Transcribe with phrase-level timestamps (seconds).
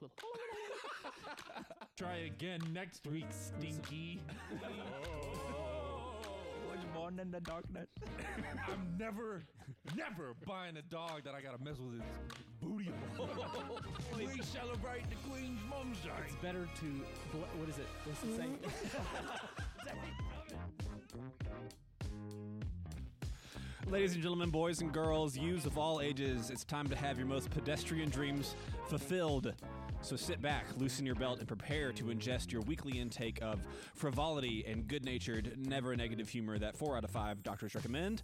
[1.96, 4.22] Try again next week, Stinky.
[6.70, 7.88] Was born in the darkness.
[8.68, 9.42] I'm never,
[9.94, 12.02] never buying a dog that I gotta mess with his
[12.60, 13.28] booty hole.
[14.16, 16.10] we celebrate the Queen's Mom's Day.
[16.26, 16.86] It's better to
[17.32, 17.86] bl- what is it?
[18.04, 18.58] What's the saying?
[23.90, 27.26] Ladies and gentlemen, boys and girls, youths of all ages, it's time to have your
[27.26, 28.54] most pedestrian dreams
[28.88, 29.52] fulfilled.
[30.02, 33.60] So sit back, loosen your belt, and prepare to ingest your weekly intake of
[33.94, 38.22] frivolity and good natured, never negative humor that four out of five doctors recommend.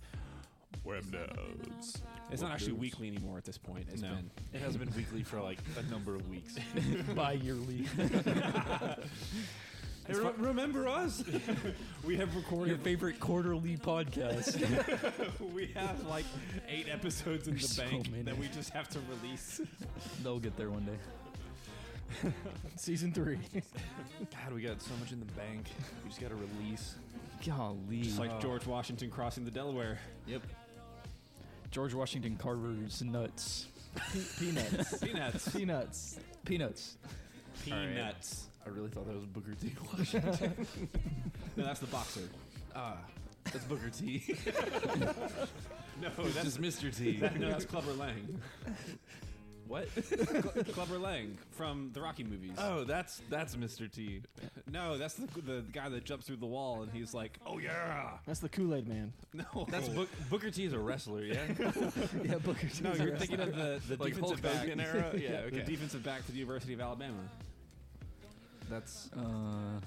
[0.85, 2.03] Web notes.
[2.31, 3.87] It's not actually weekly anymore at this point.
[3.93, 6.57] It's No, been it hasn't been weekly for like a number of weeks.
[7.15, 7.87] Bi-yearly.
[10.39, 11.23] remember us?
[12.05, 14.57] we have recorded Your favorite quarterly podcast.
[15.55, 16.25] we have like
[16.69, 18.23] eight episodes in There's the so bank many.
[18.25, 19.61] that we just have to release.
[20.23, 20.99] They'll get there one day.
[22.77, 23.39] Season three.
[23.53, 25.67] God, we got so much in the bank.
[26.03, 26.95] We just gotta release.
[27.47, 28.03] Golly.
[28.03, 29.99] Just like George Washington crossing the Delaware.
[30.27, 30.43] Yep.
[31.71, 33.67] George Washington Carver's nuts.
[34.39, 34.99] peanuts.
[34.99, 35.49] Peanuts.
[35.51, 36.19] Peanuts.
[36.45, 36.97] Peanuts.
[37.65, 38.47] Peanuts.
[38.65, 39.73] I really thought that was Booker T.
[39.97, 40.67] Washington.
[41.57, 42.21] No, that's the boxer.
[42.75, 42.97] ah,
[43.45, 44.23] that's Booker T.
[46.03, 46.95] No, That's that's just Mr.
[46.95, 47.19] T.
[47.39, 48.39] no, that's Clubber Lang.
[49.69, 49.89] What?
[50.05, 52.53] Cl- Clubber Lang from the Rocky movies.
[52.59, 53.91] Oh, that's that's Mr.
[53.91, 54.23] T.
[54.71, 58.11] No, that's the, the guy that jumps through the wall and he's like, "Oh yeah."
[58.27, 59.13] That's the Kool Aid Man.
[59.33, 60.65] No, That's Book, Booker T.
[60.65, 61.43] is a wrestler, yeah.
[62.25, 62.83] Yeah, Booker T.
[62.83, 65.13] No, you're thinking of the the Like defensive Hulk back Hogan era?
[65.17, 65.59] Yeah, okay.
[65.59, 67.19] the defensive back to the University of Alabama.
[68.71, 69.81] That's Uh,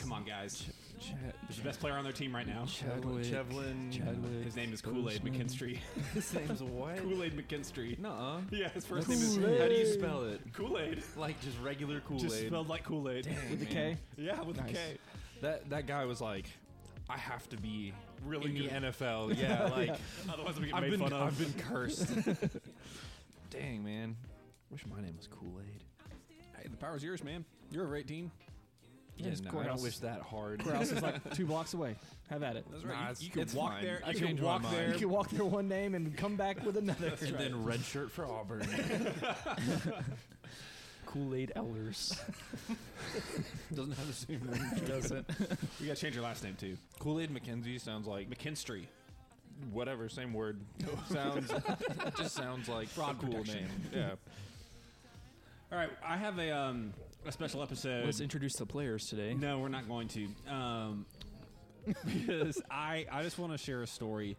[0.00, 0.64] Come on, guys.
[1.02, 1.14] Ch-
[1.48, 2.64] Who's the best player on their team right now?
[2.66, 3.24] Chadwick.
[3.24, 3.90] Chevlin.
[3.92, 4.44] Chadwick.
[4.44, 5.78] His name is Kool Aid McKinstry.
[6.14, 6.96] His name's what?
[6.98, 7.98] Kool Aid McKinstry.
[7.98, 8.40] Nuh-uh.
[8.50, 9.60] Yeah, his first That's- name is Kool-Aid.
[9.60, 10.40] How do you spell it?
[10.52, 11.02] Kool Aid.
[11.16, 12.22] Like just regular Kool-Aid.
[12.22, 13.26] Just spelled like Kool Aid.
[13.50, 13.96] With the K.
[14.16, 14.70] Yeah, with Nice.
[14.70, 14.98] a K.
[15.40, 16.46] That that guy was like,
[17.10, 17.92] I have to be
[18.24, 18.88] Really in the.
[18.90, 19.36] NFL.
[19.40, 19.96] Yeah, like
[20.32, 21.22] Otherwise, we get I've made been fun of.
[21.26, 22.06] I've been cursed.
[23.50, 24.16] Dang man,
[24.70, 25.82] wish my name was Kool Aid.
[26.56, 27.44] Hey, the power's yours, man.
[27.70, 28.30] You're over 18.
[29.22, 30.62] Yeah, no, I don't wish that hard.
[30.64, 31.96] Courthouse is like two blocks away.
[32.30, 32.66] Have at it.
[32.70, 32.94] That's right.
[33.02, 33.84] it's- you, you can it's walk fine.
[33.84, 34.02] there.
[34.06, 34.92] I You can walk there.
[34.92, 37.12] You can walk there one name and come back with another.
[37.20, 38.66] and then red shirt for Auburn.
[41.06, 42.18] Kool Aid Elders.
[43.74, 44.84] Doesn't have the same ring.
[44.86, 45.28] Doesn't.
[45.80, 46.76] We got to change your last name too.
[47.00, 48.86] Kool Aid McKenzie sounds like McKinstry.
[49.72, 50.58] whatever, same word.
[51.10, 51.52] sounds
[52.16, 53.56] just sounds like Fraud a cool protection.
[53.64, 53.70] name.
[53.94, 54.10] Yeah.
[55.70, 56.94] All right, I have a um
[57.24, 58.04] a special episode.
[58.04, 59.34] Let's introduce the players today.
[59.34, 60.28] No, we're not going to.
[60.48, 61.06] Um,
[62.04, 64.36] because I I just want to share a story.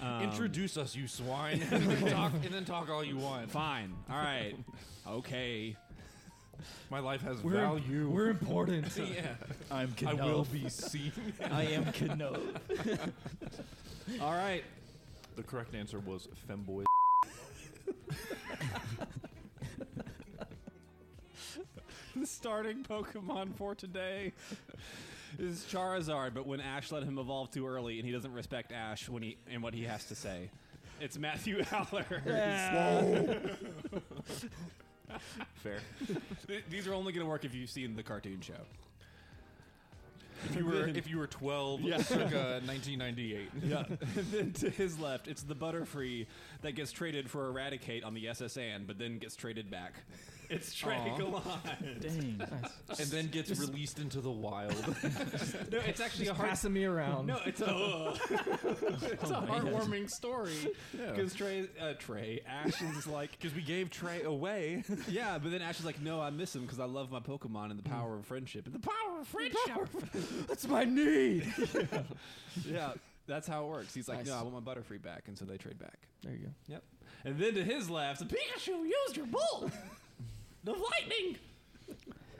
[0.00, 3.50] Um, Introduce us, you swine, and then talk and then talk all you want.
[3.50, 3.94] Fine.
[4.10, 4.54] All right.
[5.06, 5.76] okay.
[6.90, 8.08] My life has We're, value.
[8.10, 8.94] we're important.
[8.96, 9.34] yeah.
[9.70, 11.12] I'm I will be seen.
[11.50, 12.38] I am Knopf.
[14.20, 14.62] All right.
[15.36, 16.84] The correct answer was femboy.
[22.16, 24.32] The starting Pokemon for today
[25.38, 29.08] is Charizard, but when Ash let him evolve too early, and he doesn't respect Ash
[29.08, 30.50] when he and what he has to say.
[31.00, 32.04] It's Matthew Haller.
[35.54, 35.78] Fair.
[36.46, 38.54] Th- These are only going to work if you've seen the cartoon show.
[40.48, 41.98] If you were if you were 12, Yeah.
[42.02, 43.38] circa 1998.
[43.38, 43.84] Uh, yeah.
[43.88, 46.26] and then to his left, it's the Butterfree
[46.62, 48.56] that gets traded for a Raticate on the S.S.
[48.56, 49.94] Anne, but then gets traded back.
[50.50, 51.16] It's Trey Aw.
[51.16, 51.44] Gallant.
[52.00, 52.42] Dang.
[52.98, 54.74] and then gets released into the wild.
[55.70, 56.48] No, it's actually a heart.
[56.48, 57.26] Passing me around.
[57.26, 57.66] No, it's a
[58.30, 60.52] it's a heartwarming story
[60.98, 61.12] Yeah.
[61.12, 64.82] because Trey uh, Trey Ash is like Because we gave Trey away.
[65.08, 67.70] yeah, but then Ash is like no, I miss him because I love my Pokemon
[67.70, 69.88] and the power of friendship and the power of friendship.
[70.48, 71.46] That's my need.
[72.68, 72.92] yeah,
[73.28, 73.94] that's how it works.
[73.94, 74.26] He's like Nice.
[74.28, 75.98] no, I want my Butterfree back, and so they trade back.
[76.22, 76.50] There you go.
[76.68, 76.82] Yep.
[77.24, 79.70] And then to his left, Pikachu used your bull.
[80.64, 81.36] The lightning.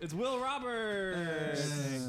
[0.01, 1.69] It's Will Roberts.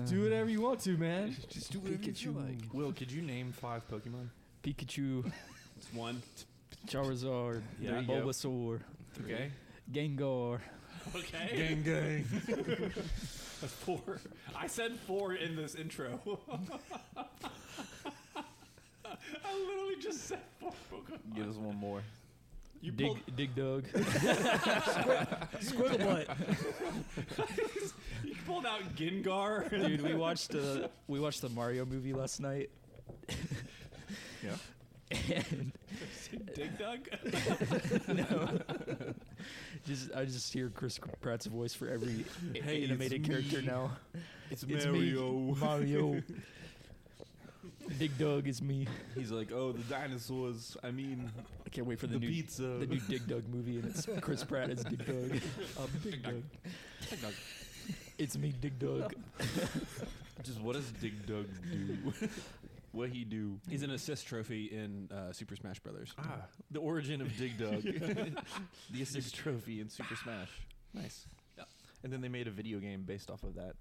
[0.09, 1.35] Do whatever you want to, man.
[1.49, 2.73] Just do whatever you feel like.
[2.73, 4.29] Will, could you name five Pokemon?
[4.63, 5.29] Pikachu,
[5.77, 6.21] It's one.
[6.87, 7.91] Charizard, Yeah.
[7.91, 8.13] There you go.
[8.13, 8.79] Bulbasaur,
[9.23, 9.51] Okay.
[9.91, 10.59] Gengar.
[11.15, 11.49] Okay.
[11.57, 12.25] Gang gang.
[13.59, 14.01] That's four.
[14.55, 16.19] I said four in this intro.
[18.37, 21.35] I literally just said four Pokemon.
[21.35, 22.01] Give us one more.
[22.81, 23.85] You pulled, Dig, Dig Dug.
[25.71, 26.37] Squiggle butt.
[28.23, 29.69] you pulled out Gengar.
[29.69, 32.69] Dude, we watched uh, we watched the Mario movie last night.
[34.43, 34.55] Yeah.
[35.51, 35.71] And
[36.55, 37.07] Dig Dug.
[38.07, 38.59] No.
[39.85, 43.91] Just I just hear Chris Pratt's voice for every Hey, animated character now.
[44.49, 45.31] It's, It's Mario.
[45.31, 46.21] me, Mario.
[47.99, 48.88] Dig Dug is me.
[49.15, 50.77] He's like, oh, the dinosaurs.
[50.83, 51.31] I mean,
[51.65, 52.63] I can't wait for the, the new pizza.
[52.63, 55.41] the new Dig Dug movie, and it's Chris Pratt as Dig Dug.
[55.79, 56.43] Um, Dig Dug.
[58.17, 59.13] It's me, Dig Dug.
[60.43, 62.13] Just what does Dig Dug do?
[62.91, 63.59] what he do?
[63.69, 66.13] He's an assist trophy in uh, Super Smash Brothers.
[66.19, 67.81] Ah, the origin of Dig Dug.
[67.83, 70.49] the assist trophy in Super Smash.
[70.94, 71.25] Nice.
[71.57, 71.63] Yeah.
[72.03, 73.73] And then they made a video game based off of that.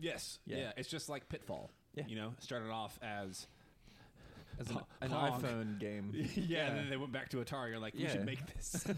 [0.00, 0.38] Yes.
[0.46, 0.58] Yeah.
[0.58, 0.72] Yeah.
[0.76, 1.70] It's just like Pitfall.
[1.94, 2.04] Yeah.
[2.08, 3.46] You know, started off as
[4.60, 5.42] As an, an Pong.
[5.42, 6.12] iPhone game.
[6.34, 7.70] yeah, and then they went back to Atari.
[7.70, 8.12] You're like, we Yeah.
[8.12, 8.86] should make this.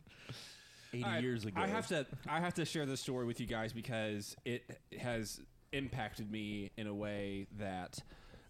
[0.94, 1.60] 80 All right, years ago.
[1.60, 4.62] I have to I have to share this story with you guys because it
[5.00, 5.40] has
[5.72, 7.98] impacted me in a way that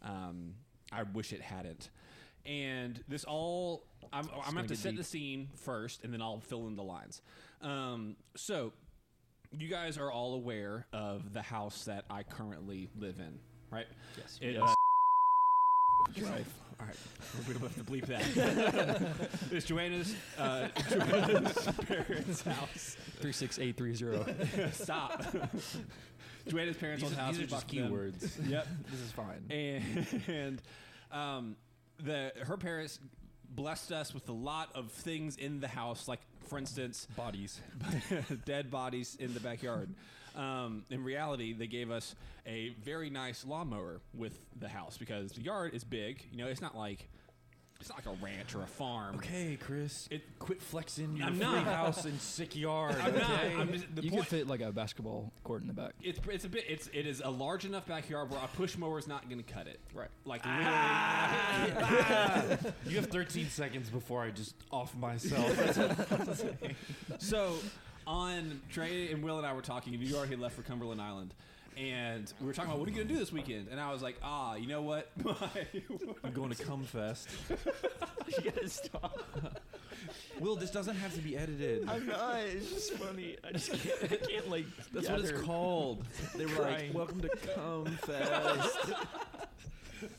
[0.03, 0.55] um,
[0.91, 1.91] I wish it hadn't.
[2.45, 4.99] And this all I'm, I'm gonna have gonna set deep.
[4.99, 7.23] the scene first, and then I'll fill in the lines.
[7.61, 8.73] Um, so
[9.57, 13.39] you guys are all aware of the house that I currently live in,
[13.73, 13.87] right?
[14.17, 14.39] Yes.
[14.41, 14.63] It, Yes.
[14.63, 14.75] uh,
[16.15, 16.47] Drive.
[16.81, 16.97] All right,
[17.47, 19.29] we don't have to bleep that.
[19.53, 22.97] it's Joanna's, uh, Joanna's parents' house.
[23.21, 24.27] Three six eight three zero.
[24.73, 25.25] Stop.
[26.49, 27.37] Joanna's parents' These, old are- house.
[27.37, 28.49] these are just keywords.
[28.49, 28.67] Yep.
[28.91, 29.43] this is fine.
[29.49, 30.63] And, and
[31.13, 31.57] um,
[32.03, 32.99] the her parents
[33.55, 37.61] blessed us with a lot of things in the house, like for instance, Bodies.
[38.45, 39.89] dead bodies in the backyard.
[40.37, 42.15] Um, in reality, they gave us
[42.47, 46.25] a very nice lawnmower with the house because the yard is big.
[46.33, 47.09] You know, it's not like
[47.81, 49.17] it's not like a ranch or a farm.
[49.17, 50.07] Okay, Chris.
[50.09, 51.65] It- quit flexing your I'm free not.
[51.65, 52.95] house and sick yard.
[53.01, 53.31] I'm not.
[53.31, 53.55] okay?
[53.57, 55.93] I'm just, the you point, could fit like a basketball court in the back.
[56.01, 59.01] it's it's a bit it's it is a large enough backyard where a push mower
[59.01, 59.81] is not going to cut it.
[59.93, 60.09] Right.
[60.25, 60.45] Like
[62.87, 65.51] you have 13 seconds before I just off myself.
[67.19, 67.57] so
[68.07, 71.35] on Trey and Will and I were talking, and you already left for Cumberland Island.
[71.77, 74.03] And we were talking about what are you gonna do this weekend, and I was
[74.03, 75.11] like, ah, you know what?
[76.25, 77.29] I'm going to Cum Fest.
[78.29, 79.19] you gotta stop.
[80.39, 81.89] Will, this doesn't have to be edited.
[81.89, 82.41] I'm not.
[82.41, 83.37] It's just funny.
[83.47, 84.13] I just can't.
[84.13, 84.67] I can't like.
[84.93, 86.05] That's what it's called.
[86.37, 88.79] They were like, "Welcome to Cum Fest."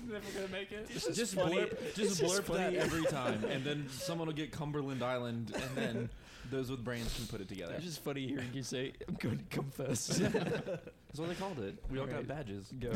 [0.07, 0.89] Never gonna make it.
[0.89, 1.57] just just funny.
[1.57, 5.53] blurb, just It's just blurb that every time, and then someone will get Cumberland Island,
[5.53, 6.09] and then
[6.53, 7.73] those with brains can put it together.
[7.75, 11.75] It's just funny hearing you say, "I'm going to confess." That's what they called it.
[11.89, 12.71] We all got badges.
[12.79, 12.91] Go.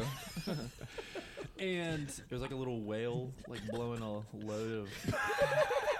[1.60, 4.90] And There's like a little whale, like blowing a load of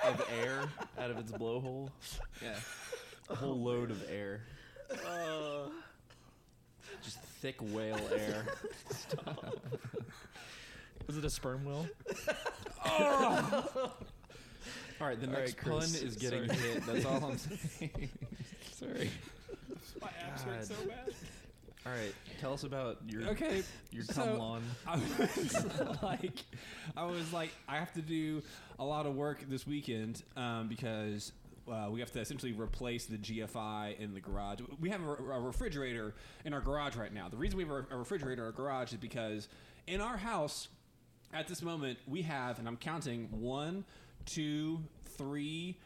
[0.06, 0.70] of air
[1.00, 1.90] out of its blowhole.
[2.44, 2.54] Yeah,
[3.32, 4.42] a whole oh, load of air.
[4.92, 5.70] Uh.
[7.04, 8.46] Just thick whale air.
[11.08, 11.88] Was it a sperm whale?
[12.86, 13.94] Oh!
[15.00, 16.60] All right, the All next right, pun is getting sorry.
[16.60, 16.86] hit.
[16.86, 18.10] That's all I'm saying.
[18.74, 19.10] Sorry.
[20.02, 21.14] my abs hurt so bad.
[21.86, 24.64] All right, tell us about your Okay, your so- cum lawn.
[24.86, 25.66] I was
[26.04, 26.44] like,
[26.96, 28.42] I was like, I have to do
[28.80, 31.32] a lot of work this weekend um, because
[31.72, 34.60] uh, we have to essentially replace the GFI in the garage.
[34.80, 36.14] We have a, a refrigerator
[36.46, 37.30] in our garage right now.
[37.30, 39.48] The reason we have a, a refrigerator in our garage is because
[39.88, 40.68] in our house,
[41.34, 43.86] at this moment, we have, and I'm counting one,
[44.28, 44.84] two,
[45.18, 45.78] three,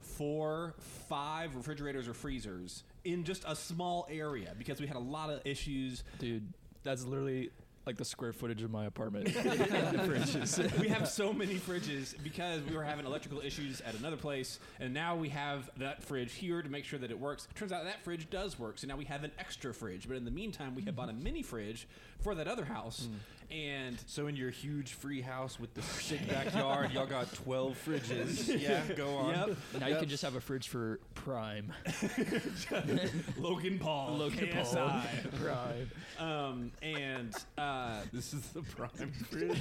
[0.00, 0.74] four,
[1.08, 5.40] five refrigerators or freezers in just a small area because we had a lot of
[5.44, 7.50] issues Dude, that's literally
[7.86, 9.26] like the square footage of my apartment.
[9.34, 10.78] in the fridges.
[10.78, 14.92] we have so many fridges because we were having electrical issues at another place, and
[14.92, 17.48] now we have that fridge here to make sure that it works.
[17.54, 20.06] Turns out that fridge does work, so now we have an extra fridge.
[20.06, 21.88] But in the meantime, we have bought a mini fridge
[22.20, 23.16] for that other house, mm.
[23.50, 28.60] And So in your huge free house with the sick backyard, y'all got 12 fridges.
[28.60, 29.34] Yeah, go on.
[29.34, 31.72] yep, now you can just have a fridge for Prime.
[33.38, 35.02] Logan Paul, Logan Paul.
[35.42, 35.90] Prime.
[36.18, 39.60] um, and uh, This is the prime fridge.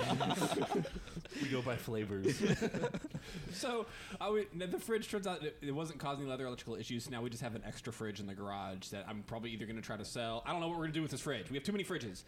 [1.42, 2.42] we go by flavors.
[3.54, 3.86] So
[4.20, 7.06] I would, now the fridge turns out it, it wasn't causing any other electrical issues.
[7.06, 9.66] So now we just have an extra fridge in the garage that I'm probably either
[9.66, 10.44] going to try to sell.
[10.46, 11.50] I don't know what we're going to do with this fridge.
[11.50, 12.24] We have too many fridges,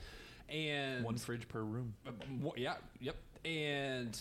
[0.49, 1.93] and One fridge per room.
[2.07, 2.11] Uh,
[2.55, 3.15] yeah, yep.
[3.45, 4.17] And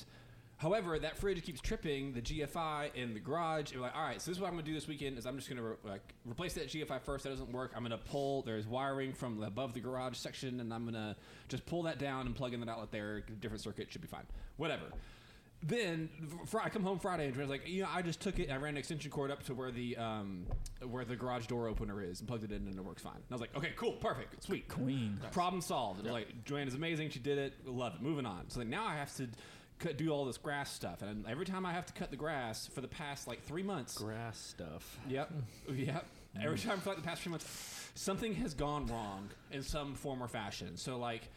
[0.56, 3.72] however, that fridge keeps tripping the GFI in the garage.
[3.72, 5.26] And like, all right, so this is what I'm going to do this weekend is
[5.26, 7.24] I'm just going to re- like replace that GFI first.
[7.24, 7.72] That doesn't work.
[7.74, 8.42] I'm going to pull.
[8.42, 11.16] There's wiring from above the garage section, and I'm going to
[11.48, 13.20] just pull that down and plug in that outlet there.
[13.40, 14.24] Different circuit should be fine.
[14.56, 14.84] Whatever.
[15.62, 16.08] Then
[16.46, 18.44] fr- I come home Friday and I was like, you know, I just took it.
[18.44, 20.46] and I ran an extension cord up to where the um,
[20.88, 23.14] where the garage door opener is and plugged it in, and it works fine.
[23.16, 24.68] And I was like, okay, cool, perfect, sweet.
[24.68, 25.20] Queen.
[25.32, 26.04] Problem solved.
[26.06, 27.10] Like Joanna's amazing.
[27.10, 27.54] She did it.
[27.66, 28.00] Love it.
[28.02, 28.48] Moving on.
[28.48, 29.28] So then now I have to
[29.78, 32.66] cut, do all this grass stuff, and every time I have to cut the grass
[32.66, 34.98] for the past like three months, Grass stuff.
[35.08, 35.30] Yep.
[35.74, 36.06] Yep.
[36.42, 40.22] Every time for like the past three months, something has gone wrong in some form
[40.22, 40.76] or fashion.
[40.76, 41.28] So like,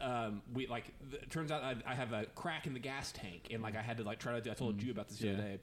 [0.00, 0.84] um, we like.
[1.10, 3.76] th- It turns out I, I have a crack in the gas tank, and like
[3.76, 4.40] I had to like try to.
[4.40, 4.84] do I told mm.
[4.84, 5.58] you about this the other day.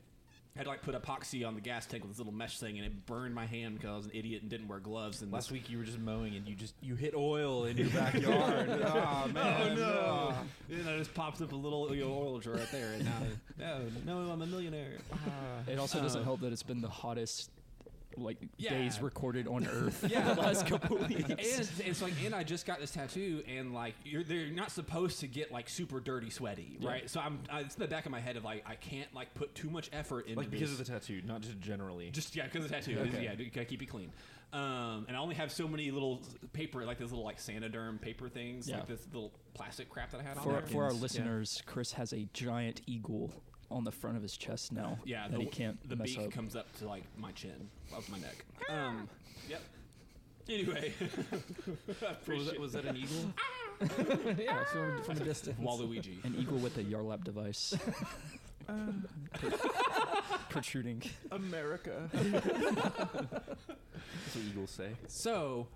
[0.56, 2.78] I had to like put epoxy on the gas tank with this little mesh thing,
[2.78, 5.24] and it burned my hand because I was an idiot and didn't wear gloves.
[5.24, 7.90] And Last week you were just mowing and you just you hit oil in your
[7.90, 8.70] backyard.
[8.86, 9.72] oh man.
[9.72, 10.36] Oh no!
[10.70, 13.20] And I just pops up a little oil jar right there, and now,
[13.58, 15.00] no, oh, no, I'm a millionaire.
[15.12, 15.18] Ah.
[15.68, 17.50] It also uh, doesn't help that it's been the hottest
[18.18, 18.72] like Yeah.
[18.72, 20.06] days recorded on Earth.
[20.10, 20.34] Yeah.
[20.34, 21.30] the last couple weeks.
[21.30, 25.20] and it's like, and I just got this tattoo, and like, you're they're not supposed
[25.22, 27.10] to get like super dirty, sweaty, right?
[27.10, 29.34] So I'm, I, it's in the back of my head of like, I can't like
[29.34, 30.80] put too much effort into Like because this.
[30.80, 32.10] of the tattoo, not just generally.
[32.12, 32.98] just yeah, because of the tattoo.
[33.00, 33.24] Okay.
[33.24, 34.12] Yeah, gotta keep it clean.
[34.52, 36.22] Um, and I only have so many little
[36.54, 38.78] paper, like those little like Saniderm paper things, Yeah.
[38.78, 40.62] like this little plastic crap that I had on for, there.
[40.68, 41.02] for our Napkins, yeah.
[41.02, 43.32] listeners, Chris has a giant eagle
[43.74, 45.00] on the front of his chest now.
[45.06, 46.32] yeah, that the, he can't the mess beak up.
[46.32, 48.46] comes up to like my chin, up my neck.
[48.70, 49.10] Um,
[49.50, 49.62] yep.
[50.50, 50.94] Anyway,
[52.28, 53.34] was, that, was that an eagle?
[54.38, 55.58] yeah, from, from a distance.
[55.60, 56.24] Waluigi.
[56.26, 57.74] An eagle with a Yarlap device
[60.50, 61.02] protruding.
[61.32, 62.10] America.
[62.12, 62.46] That's
[64.36, 64.90] what eagles say.
[65.08, 65.68] So,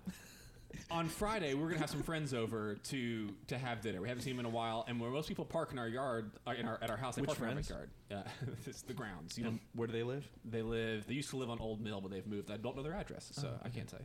[0.90, 4.00] on Friday, we're gonna have some friends over to to have dinner.
[4.00, 6.30] We haven't seen them in a while, and where most people park in our yard,
[6.46, 7.70] uh, in our at our house, they Which park friends?
[7.70, 8.28] in our backyard.
[8.48, 9.36] Uh, it's the grounds.
[9.36, 10.26] You know, And where do they live?
[10.44, 11.06] they live.
[11.06, 12.50] They used to live on Old Mill, but they've moved.
[12.50, 13.98] I don't know their address, so Oh, I can't say.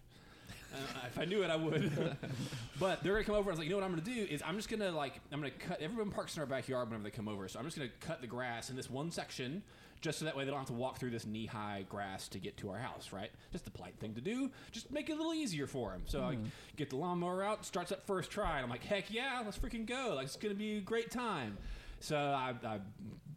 [0.74, 2.18] Uh, if I knew it, I would.
[2.80, 3.50] but they're gonna come over.
[3.50, 5.40] I was like, you know what I'm gonna do is I'm just gonna like I'm
[5.40, 5.80] gonna cut.
[5.82, 8.28] Everyone parks in our backyard whenever they come over, so I'm just gonna cut the
[8.28, 9.62] grass in this one section,
[10.04, 12.58] just so that way they don't have to walk through this knee-high grass to get
[12.58, 13.12] to our house.
[13.12, 13.32] Right?
[13.52, 14.52] Just the polite thing to do.
[14.72, 16.04] Just make it a little easier for them.
[16.06, 16.46] So I mm-hmm.
[16.76, 19.88] get the lawnmower out, starts up first try, and I'm like, heck yeah, let's freaking
[19.88, 20.14] go!
[20.16, 21.58] Like it's gonna be a great time.
[22.00, 22.80] So I, I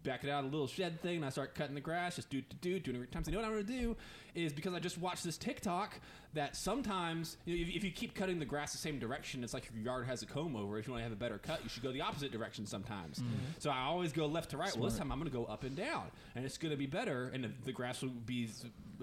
[0.07, 2.41] back it out a little shed thing, and I start cutting the grass, just do
[2.41, 3.27] do do, doing it times.
[3.27, 3.97] You know what I'm gonna do
[4.35, 5.99] is because I just watched this TikTok
[6.35, 9.53] that sometimes you know, if, if you keep cutting the grass the same direction, it's
[9.53, 10.79] like your yard has a comb over.
[10.79, 13.19] If you want to have a better cut, you should go the opposite direction sometimes.
[13.19, 13.35] Mm-hmm.
[13.59, 14.75] So I always go left to right.
[14.77, 17.45] Well, this time I'm gonna go up and down, and it's gonna be better, and
[17.45, 18.49] the, the grass will be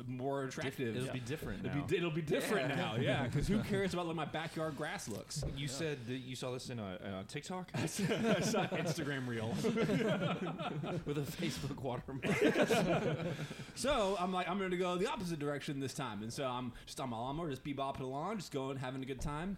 [0.07, 0.95] more attractive.
[0.95, 1.85] It'll be different It'll now.
[1.85, 3.23] be, it'll be different now, yeah.
[3.23, 5.43] Because who cares about what my backyard grass looks?
[5.55, 9.49] You said that you saw this in a, a TikTok I saw an Instagram reel.
[11.05, 13.27] with a Facebook watermark.
[13.75, 16.23] So I'm like, I'm going to go the opposite direction this time.
[16.23, 19.21] And so I'm just on my lawnmower, just bebopping along, just going, having a good
[19.21, 19.57] time.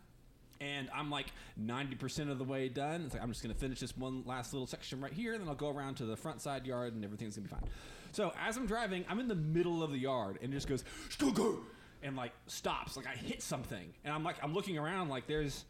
[0.61, 1.27] And I'm like
[1.61, 3.03] 90% of the way done.
[3.05, 5.33] It's like, I'm just going to finish this one last little section right here.
[5.33, 7.59] And then I'll go around to the front side yard and everything's going to be
[7.59, 7.69] fine.
[8.15, 10.85] So as I'm driving, I'm in the middle of the yard and it just goes,
[11.09, 11.57] "Skugger,"
[12.01, 12.95] and like stops.
[12.95, 13.93] Like I hit something.
[14.05, 15.65] And I'm like, I'm looking around like there's,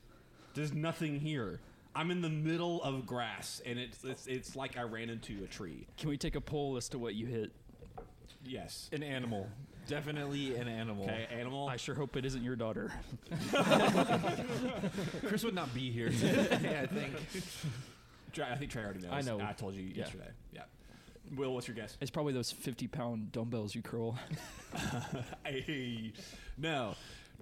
[0.54, 1.60] there's nothing here.
[1.96, 5.48] I'm in the middle of grass and it's, it's, it's like I ran into a
[5.48, 5.88] tree.
[5.98, 7.52] Can we take a poll as to what you hit?
[8.46, 8.92] Yes.
[8.94, 9.50] An animal.
[9.88, 11.06] Definitely an animal.
[11.06, 11.68] Okay, animal.
[11.68, 12.92] I sure hope it isn't your daughter.
[15.26, 17.14] Chris would not be here today, I think.
[18.34, 19.12] Trey, I think Trey already knows.
[19.14, 19.40] I know.
[19.40, 20.04] I told you Yeah.
[20.04, 20.30] yesterday.
[20.54, 20.62] Yeah.
[21.36, 21.98] Will, what's your guess?
[22.02, 24.18] It's probably those 50 pound dumbbells you curl.
[25.44, 26.14] hey,
[26.58, 26.96] no.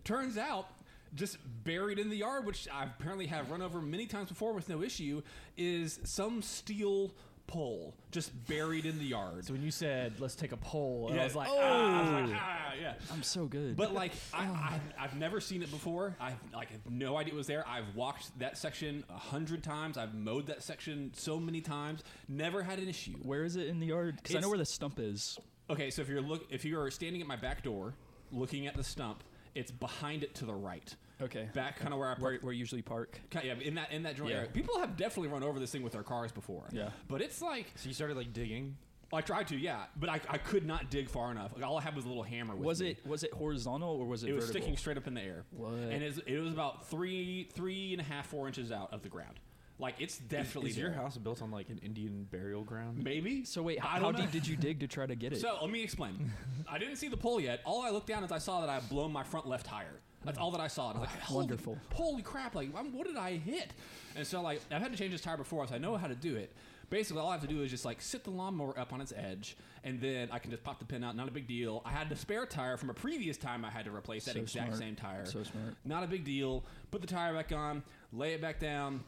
[0.03, 0.67] Turns out,
[1.15, 4.69] just buried in the yard, which I apparently have run over many times before with
[4.69, 5.21] no issue,
[5.57, 7.11] is some steel
[7.47, 9.45] pole just buried in the yard.
[9.45, 12.39] So when you said let's take a poll, I was like, ah, I was like,
[12.39, 12.43] Oh.
[12.43, 12.93] ah, yeah.
[13.11, 13.75] I'm so good.
[13.75, 16.15] But like I, I, I've never seen it before.
[16.19, 17.67] I've like have no idea it was there.
[17.67, 19.97] I've walked that section a hundred times.
[19.97, 22.03] I've mowed that section so many times.
[22.27, 23.13] Never had an issue.
[23.23, 24.17] where is it in the yard?
[24.17, 25.37] Because I know where the stump is.
[25.69, 27.93] Okay, so if you're look if you are standing at my back door,
[28.31, 29.23] looking at the stump,
[29.55, 31.49] it's behind it to the right, Okay.
[31.53, 32.43] back kind of where I Where, park.
[32.43, 33.19] where you usually park.
[33.29, 34.37] Ki- yeah, in that in that joint Yeah.
[34.37, 34.49] area.
[34.49, 36.63] People have definitely run over this thing with their cars before.
[36.71, 36.89] Yeah.
[37.07, 38.77] but it's like So you started like digging.
[39.11, 41.51] I tried to, yeah, but I, I could not dig far enough.
[41.53, 42.55] Like, all I had was a little hammer.
[42.55, 42.89] With Was me.
[42.91, 44.61] it was it horizontal or was it, It was vertical?
[44.63, 45.43] sticking straight up in the air.
[45.51, 45.73] What?
[45.73, 49.09] And it's, it was about three three and a half four inches out of the
[49.09, 49.39] ground.
[49.79, 50.99] Like it's definitely Is your there.
[50.99, 53.03] house built on like an Indian burial ground?
[53.03, 53.43] Maybe.
[53.45, 54.21] So wait, I how, how don't know.
[54.21, 55.41] deep did you dig to try to get it?
[55.41, 56.31] So let me explain.
[56.67, 57.61] I didn't see the pole yet.
[57.65, 59.99] All I looked down is I saw that I had blown my front left tire.
[60.25, 60.89] That's all that I saw.
[60.89, 61.77] And I was like, holy, Wonderful.
[61.93, 62.55] Holy crap!
[62.55, 63.71] Like, I'm- what did I hit?
[64.15, 66.15] And so like, I've had to change this tire before, so I know how to
[66.15, 66.53] do it.
[66.89, 69.11] Basically, all I have to do is just like sit the lawnmower up on its
[69.15, 71.15] edge, and then I can just pop the pin out.
[71.15, 71.81] Not a big deal.
[71.85, 74.41] I had the spare tire from a previous time I had to replace that So
[74.41, 74.79] exact smart.
[74.79, 75.25] same tire.
[75.25, 75.75] So smart.
[75.85, 76.63] Not a big deal.
[76.91, 79.03] Put the tire back on, lay it back down,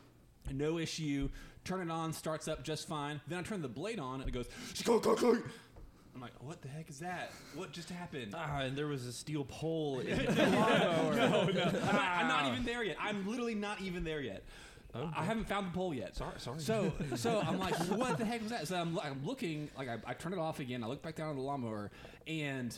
[0.52, 1.30] no issue.
[1.64, 3.20] Turn it on, starts up just fine.
[3.28, 4.46] Then I turn the blade on, and it goes.
[6.16, 7.32] I'm like, what the heck is that?
[7.56, 8.34] What just happened?
[8.36, 10.00] Ah, and there was a steel pole.
[10.00, 12.96] In the no, no, I'm not, I'm not even there yet.
[13.02, 14.44] I'm literally not even there yet.
[14.94, 16.16] I haven't found the pole yet.
[16.16, 16.60] Sorry, sorry.
[16.60, 18.66] So, so I'm like, what the heck was that?
[18.66, 20.86] So I'm, I'm looking, like I, I turn it off again.
[20.86, 21.92] I look back down at the lawnmower,
[22.28, 22.78] and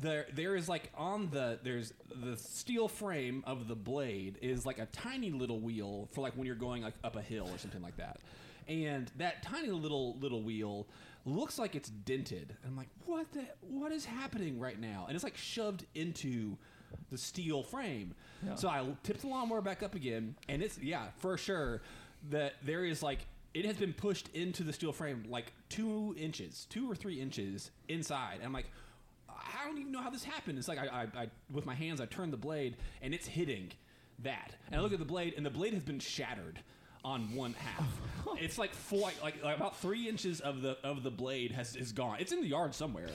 [0.00, 1.92] there, there is like on the there's
[2.24, 6.44] the steel frame of the blade is like a tiny little wheel for like when
[6.44, 8.18] you're going like up a hill or something like that,
[8.66, 10.88] and that tiny little little wheel
[11.24, 12.56] looks like it's dented.
[12.62, 15.04] And I'm like, what the what is happening right now?
[15.06, 16.56] And it's like shoved into
[17.10, 18.14] the steel frame.
[18.44, 18.54] Yeah.
[18.54, 21.82] So I tip the lawnmower back up again, and it's yeah for sure
[22.30, 23.20] that there is like
[23.54, 27.70] it has been pushed into the steel frame like two inches, two or three inches
[27.88, 28.36] inside.
[28.36, 28.70] And I'm like,
[29.28, 30.58] I don't even know how this happened.
[30.58, 33.70] It's like I, I, I with my hands I turn the blade and it's hitting
[34.20, 36.60] that, and I look at the blade and the blade has been shattered
[37.04, 37.88] on one half.
[38.40, 41.92] it's like four, like, like about three inches of the of the blade has is
[41.92, 42.16] gone.
[42.20, 43.08] It's in the yard somewhere.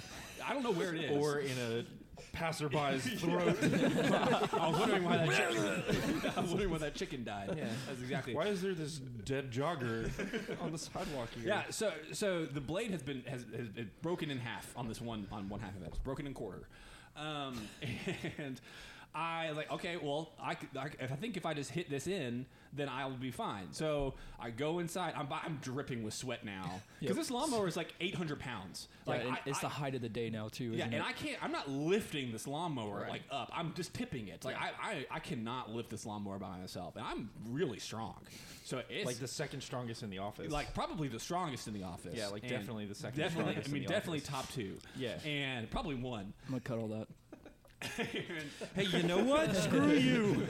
[0.46, 1.12] I don't know where it is.
[1.12, 1.86] or in a
[2.34, 3.58] passerby's throat.
[3.63, 6.32] I was wondering why that chicken.
[6.36, 7.54] I was wondering why that chicken died.
[7.58, 7.66] Yeah.
[7.88, 8.36] that's exactly.
[8.36, 10.10] Why is there this dead jogger
[10.62, 11.48] on the sidewalk here?
[11.48, 15.02] Yeah, so so the blade has been has, has been broken in half on this
[15.02, 15.90] one on one half of it.
[15.90, 16.68] It's broken in quarter,
[17.16, 17.68] um,
[18.38, 18.60] and
[19.15, 22.46] I like, okay, well, I, I if I think if I just hit this in,
[22.75, 23.67] then I'll be fine.
[23.72, 25.13] So I go inside.
[25.15, 27.24] I'm I'm dripping with sweat now because Yep.
[27.25, 28.88] this lawnmower is like 800 pounds.
[29.05, 30.65] Like yeah, and I- it's I- the height of the day now too.
[30.72, 31.08] yeah, isn't and it?
[31.08, 31.38] I can't.
[31.43, 33.51] I'm not lifting this lawnmower like up.
[33.55, 34.43] I'm just tipping it.
[34.43, 38.15] Like I, I, I cannot lift this lawnmower by myself, and I'm really strong.
[38.65, 40.51] So it's like the second strongest in the office.
[40.51, 42.15] like probably the strongest in the office.
[42.15, 44.29] Yeah, like And definitely the second Definitely, strongest I in mean, the definitely office.
[44.29, 44.77] top two.
[44.96, 45.20] Yeah.
[45.25, 46.34] and probably one.
[46.48, 47.08] I'm gonna cut all that,
[48.75, 49.56] hey, you know what?
[49.56, 50.48] Screw you.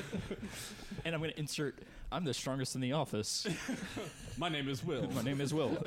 [1.05, 1.79] and I'm gonna insert.
[2.11, 3.47] I'm the strongest in the office.
[4.37, 5.09] My name is Will.
[5.11, 5.77] My name is Will.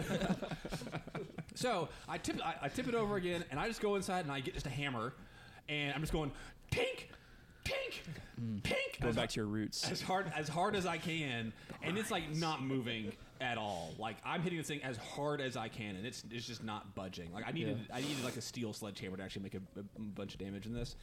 [1.56, 4.32] So I tip, I, I tip it over again, and I just go inside and
[4.32, 5.14] I get just a hammer,
[5.68, 6.30] and I'm just going
[6.70, 7.06] tink,
[7.64, 7.94] tink,
[8.40, 8.60] mm.
[8.60, 9.00] tink.
[9.00, 9.90] Going as, back to your roots.
[9.90, 13.94] as hard as hard as I can, and it's like not moving at all.
[13.98, 16.94] Like I'm hitting this thing as hard as I can, and it's it's just not
[16.94, 17.32] budging.
[17.32, 20.34] Like I needed I needed like a steel sledgehammer to actually make a, a bunch
[20.34, 20.94] of damage in this.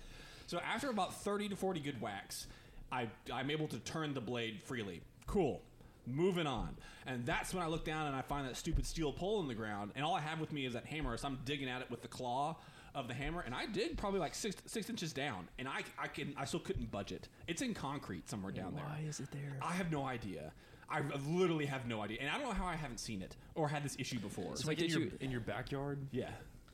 [0.48, 2.48] So after about 30 to 40 good whacks,
[2.92, 5.02] I I'm able to turn the blade freely.
[5.28, 5.62] Cool.
[6.06, 6.76] Moving on.
[7.06, 9.56] And that's when I look down and I find that stupid steel pole in the
[9.56, 11.90] ground, and all I have with me is that hammer, so I'm digging at it
[11.92, 12.58] with the claw
[12.96, 16.08] of the hammer, and I dig probably like six six inches down, and I I
[16.08, 17.28] can I still couldn't budge it.
[17.48, 18.84] It's in concrete somewhere down there.
[18.86, 19.58] Why is it there?
[19.62, 20.52] I have no idea.
[20.90, 23.68] I literally have no idea, and I don't know how I haven't seen it or
[23.70, 24.52] had this issue before.
[24.52, 26.06] It's So like did in your, you- in your backyard.
[26.12, 26.30] yeah,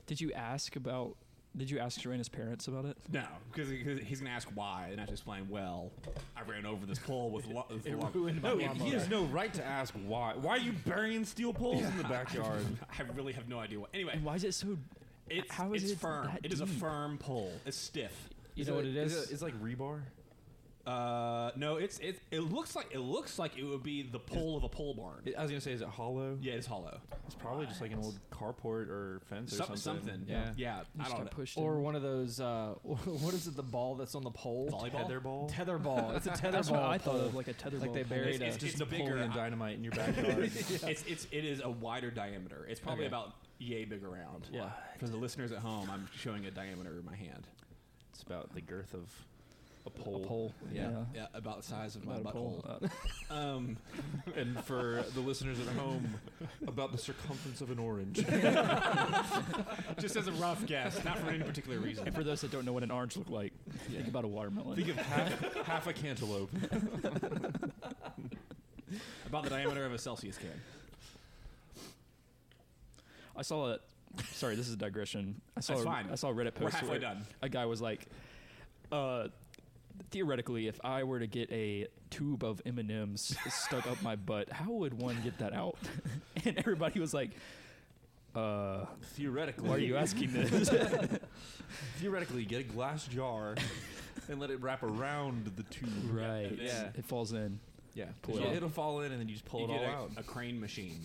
[0.08, 1.15] Did you ask about?
[1.57, 2.95] Did you ask Serena's parents about it?
[3.12, 5.49] no, because he's gonna ask why, and I have to explain.
[5.49, 5.91] Well,
[6.38, 8.09] I ran over this pole with, lo- with lo-
[8.43, 10.35] No, he has no right to ask why.
[10.35, 12.63] Why are you burying steel poles in the backyard?
[12.99, 13.89] I really have no idea what.
[13.93, 14.77] Anyway, And why is it so?
[15.29, 16.27] it's how is it's it firm.
[16.27, 16.79] that It is a deep?
[16.79, 17.51] firm pole.
[17.65, 18.29] It's stiff.
[18.55, 19.31] You know what it is?
[19.31, 20.01] It's like rebar.
[20.85, 22.19] Uh, no, it's it.
[22.31, 25.21] It looks like it looks like it would be the pole of a pole barn.
[25.37, 26.37] I was gonna say, is it hollow?
[26.41, 26.99] yeah, it's hollow.
[27.27, 30.07] It's probably just like an old carport or fence or Some- something.
[30.07, 30.25] something.
[30.27, 30.51] Yeah.
[30.57, 31.29] Yeah, You I don't got know.
[31.31, 31.83] pushed Or in.
[31.83, 34.67] one of those, uh, what is it, the ball that's on the pole?
[34.71, 35.07] Volleyball?
[35.07, 35.53] Tetherball.
[35.55, 36.11] Tether ball.
[36.15, 36.81] It's a tether That's ball.
[36.81, 38.17] what I thought of, like a tether Like ball they pole.
[38.17, 38.45] buried It's- a.
[38.55, 39.03] it's- Just it's bigger.
[39.15, 40.43] Napoleon dynamite in your backyard.
[40.55, 42.65] It's it's it is a wider diameter.
[42.67, 43.13] It's probably Okay.
[43.13, 44.47] about yay big around.
[44.51, 44.69] Yeah.
[44.97, 47.45] For the listeners at home, I'm showing a diameter in my hand.
[48.11, 49.07] it's about the girth of
[49.95, 50.23] a pole.
[50.23, 50.54] a pole.
[50.71, 50.91] Yeah.
[51.13, 52.65] Yeah, about the size of my About a pole.
[52.67, 52.91] butthole.
[53.30, 53.78] Uh, Um,
[54.36, 56.15] And for the listeners at home,
[56.67, 58.15] about the circumference of an orange.
[59.99, 62.08] just as a rough guess, not for any particular reason.
[62.08, 63.54] and for those that don't know what an orange look like,
[63.91, 64.75] think about a watermelon.
[64.75, 66.49] Think of half, half a cantaloupe.
[69.28, 70.49] About the diameter of a Celsius can.
[73.36, 73.80] I saw a.
[74.32, 75.39] Sorry, this is a digression.
[75.56, 76.10] I saw That's a, fine.
[76.12, 76.62] I saw a Reddit post.
[76.63, 77.25] We're halfway where done.
[77.43, 78.08] A guy was like,
[78.91, 79.28] uh,
[80.12, 84.15] theoretically, if I were to get a tube of M and M's stuck up my
[84.15, 85.77] butt, how would one get that out?
[86.45, 87.31] and everybody was like,
[88.35, 90.69] uh, Theoretically, why are you asking this?
[91.97, 93.55] Theoretically, get a glass jar
[94.27, 95.89] and let it wrap around the tube.
[96.12, 96.57] right.
[96.62, 96.89] Yeah.
[96.95, 97.59] It falls in.
[97.95, 99.83] Yeah, Pull it, it will fall in, and then you just pull you it all
[99.83, 100.12] a, out.
[100.15, 100.99] a crane machine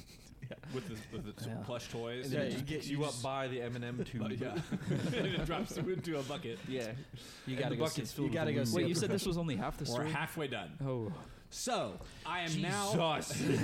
[0.74, 1.57] with the, with the Yeah.
[1.64, 2.24] plush toys.
[2.26, 4.04] And Yeah, then it you just get- picks you you up just- by the M&M
[4.11, 4.22] tube.
[4.22, 4.54] But, yeah.
[5.16, 6.59] and it drops into a bucket.
[6.68, 6.92] yeah.
[7.46, 8.68] You gotta the go bucket's see, filled you gotta go lube.
[8.68, 10.11] see Wait, you said this was only half the We're story?
[10.11, 10.70] halfway done.
[10.87, 11.12] Oh,
[11.55, 11.95] So
[12.27, 13.21] I am now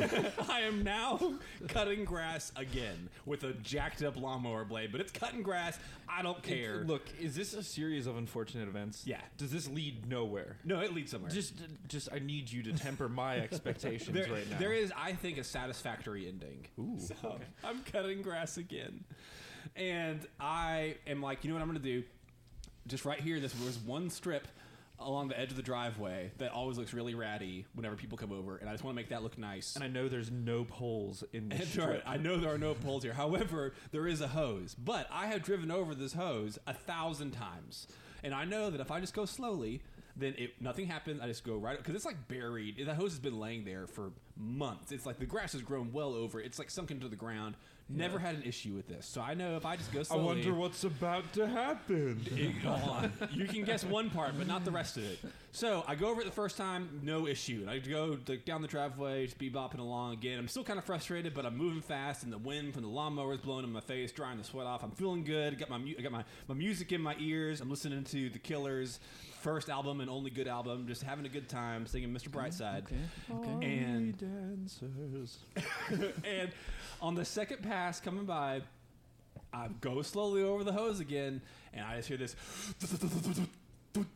[0.48, 1.35] I am now
[1.66, 5.76] cutting grass again with a jacked up lawnmower blade, but it's cutting grass.
[6.09, 6.85] I don't care.
[6.87, 9.03] Look, is this a series of unfortunate events?
[9.07, 9.20] Yeah.
[9.38, 10.57] Does this lead nowhere?
[10.64, 11.33] no, it leads somewhere.
[11.33, 11.55] Just,
[11.88, 14.59] just, I need you to temper my expectations there, right now.
[14.59, 16.66] there is, I think, a satisfactory ending.
[16.79, 16.96] Ooh.
[17.00, 19.05] So I'm cutting grass again,
[19.74, 22.05] and I am like, you know what I'm going to do?
[22.87, 24.46] Just right here, this was one strip
[25.00, 28.56] along the edge of the driveway that always looks really ratty whenever people come over,
[28.58, 29.74] and I just want to make that look nice.
[29.74, 32.02] And I know there's no poles in the And there- strip.
[32.06, 33.12] I know there are no poles here.
[33.14, 34.74] However, there is a hose.
[34.74, 37.86] But I have driven over this hose a thousand times,
[38.22, 39.82] and I know that if I just go slowly,
[40.16, 41.20] then it nothing happens.
[41.20, 42.84] I just go right because it's like buried.
[42.84, 44.92] That hose has been laying there for months.
[44.92, 46.40] It's like the grass has grown well over.
[46.40, 46.46] it.
[46.46, 47.54] It's like sunk into the ground.
[47.92, 49.07] Never had an issue with this.
[49.07, 50.24] So I know if I just go I slowly.
[50.24, 52.20] wonder what's about to happen.
[52.37, 53.12] It- hold on.
[53.33, 55.18] You can guess one part, but not the rest of it.
[55.53, 57.59] So I go over it the first time, no issue.
[57.62, 60.38] And I go like, down the driveway, just be bopping along again.
[60.38, 63.33] I'm still kind of frustrated, but I'm moving fast, and the wind from the lawnmower
[63.33, 64.85] is blowing in my face, drying the sweat off.
[64.85, 65.59] I'm feeling good.
[65.59, 67.61] Got my mu- I got my, my music in my ears.
[67.61, 69.00] I'm listening to the Killers'
[69.40, 70.87] first album and only good album.
[70.87, 72.29] Just having a good time, singing Mr.
[72.29, 72.85] Brightside.
[72.85, 72.96] Okay.
[73.57, 73.66] Okay.
[73.66, 75.38] And dancers.
[76.24, 76.50] and
[77.03, 78.60] on the second pass coming by,
[79.52, 81.40] I go slowly over the hose again,
[81.72, 82.36] and I just hear this.
[83.96, 84.06] Like,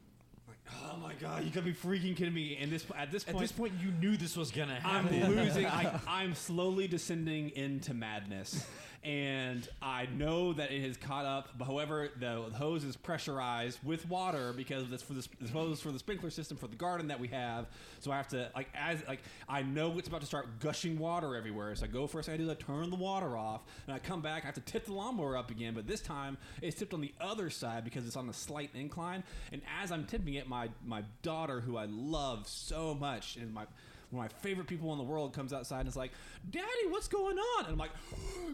[0.83, 2.57] oh my god, you gotta be freaking kidding me!
[2.61, 5.23] And this at this At point, this point, you knew this was gonna happen.
[5.23, 5.67] I'm losing.
[5.67, 8.67] I, I'm slowly descending into madness,
[9.05, 11.51] and I know that it has caught up.
[11.59, 15.99] But however, the hose is pressurized with water because that's for the hose for the
[15.99, 17.67] sprinkler system for the garden that we have.
[18.01, 21.37] So I have to like as like I know it's about to start gushing water
[21.37, 21.75] everywhere.
[21.75, 22.31] So I go first.
[22.31, 22.61] I do that.
[22.61, 24.45] Turn the water off, and I come back.
[24.45, 27.13] I have to tip the lawnmower up again, but this time it's tipped on the
[27.21, 29.23] other side because it's on a slight incline.
[29.53, 33.67] And as I'm tipping it, my my daughter, who I love so much, and my
[34.15, 36.13] one of my favorite people in the world comes outside and is like,
[36.51, 37.91] "Daddy, what's going on?" And I'm like,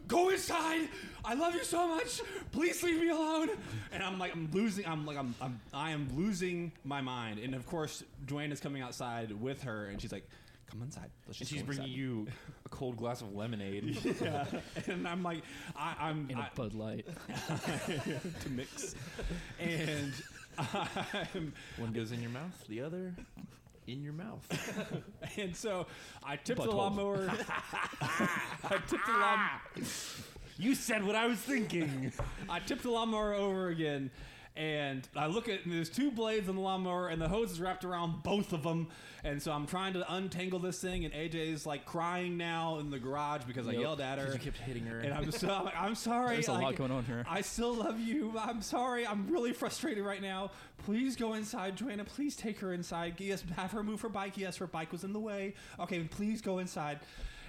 [0.08, 0.88] "Go inside.
[1.24, 2.20] I love you so much.
[2.52, 3.50] Please leave me alone."
[3.92, 4.86] And I'm like, I'm losing.
[4.86, 7.38] I'm like, I'm, I'm I am losing my mind.
[7.40, 10.26] And of course, Dwayne is coming outside with her, and she's like,
[10.70, 12.26] "Come inside." Let's And she's bringing inside." you
[12.64, 13.98] a cold glass of lemonade.
[14.22, 14.44] Yeah.
[14.86, 15.42] and I'm like,
[15.76, 17.06] I, I'm In I- a Bud Light.
[18.40, 18.94] to mix,
[19.58, 20.12] and
[20.58, 23.14] I'm One goes in your mouth, the other
[23.92, 24.46] in your mouth.
[25.36, 25.86] And so
[26.24, 26.74] I tipped the Butthole.
[26.74, 27.30] lawnmower.
[28.00, 29.38] I tipped the lawn.
[30.58, 32.12] you said what I was thinking.
[32.48, 34.10] I tipped the lawnmower over again,
[34.56, 37.60] and I look at and there's two blades on the lawnmower, and the hose is
[37.60, 38.88] wrapped around both of them.
[39.22, 42.98] And so I'm trying to untangle this thing, and AJ's like crying now in the
[42.98, 43.80] garage because I Yep.
[43.80, 44.32] yelled at her.
[44.32, 45.00] You kept hitting her.
[45.00, 46.36] And I'm so I'm, like, I'm sorry.
[46.36, 47.24] There's a like, lot going on here.
[47.28, 48.32] I still love you.
[48.38, 49.06] I'm sorry.
[49.06, 50.50] I'm really frustrated right now.
[50.78, 52.04] Please go inside, Joanna.
[52.04, 53.14] Please take her inside.
[53.18, 54.36] Yes, have her move her bike.
[54.36, 55.54] Yes, her bike was in the way.
[55.78, 57.00] Okay, please go inside.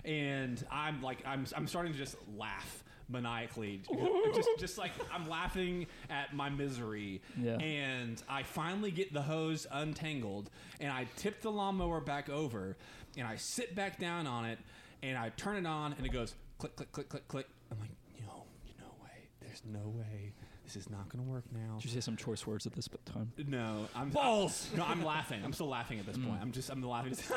[0.03, 3.81] And I'm like, I'm, I'm starting to just laugh maniacally,
[4.35, 7.21] just, just like I'm laughing at my misery.
[7.37, 7.57] Yeah.
[7.57, 12.77] And I finally get the hose untangled, and I tip the lawnmower back over,
[13.17, 14.59] and I sit back down on it,
[15.03, 17.47] and I turn it on, and it goes click, click, click, click, click.
[17.71, 18.43] I'm like, no,
[18.79, 19.27] no way.
[19.41, 20.33] There's no way.
[20.73, 21.75] This is not going to work now.
[21.75, 23.33] Did you say some choice words at this time?
[23.45, 24.69] No, I'm Balls!
[24.77, 25.41] no, I'm laughing.
[25.43, 26.29] I'm still laughing at this mm.
[26.29, 26.39] point.
[26.41, 27.13] I'm just, I'm laughing.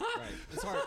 [0.00, 0.28] right.
[0.52, 0.78] It's hard.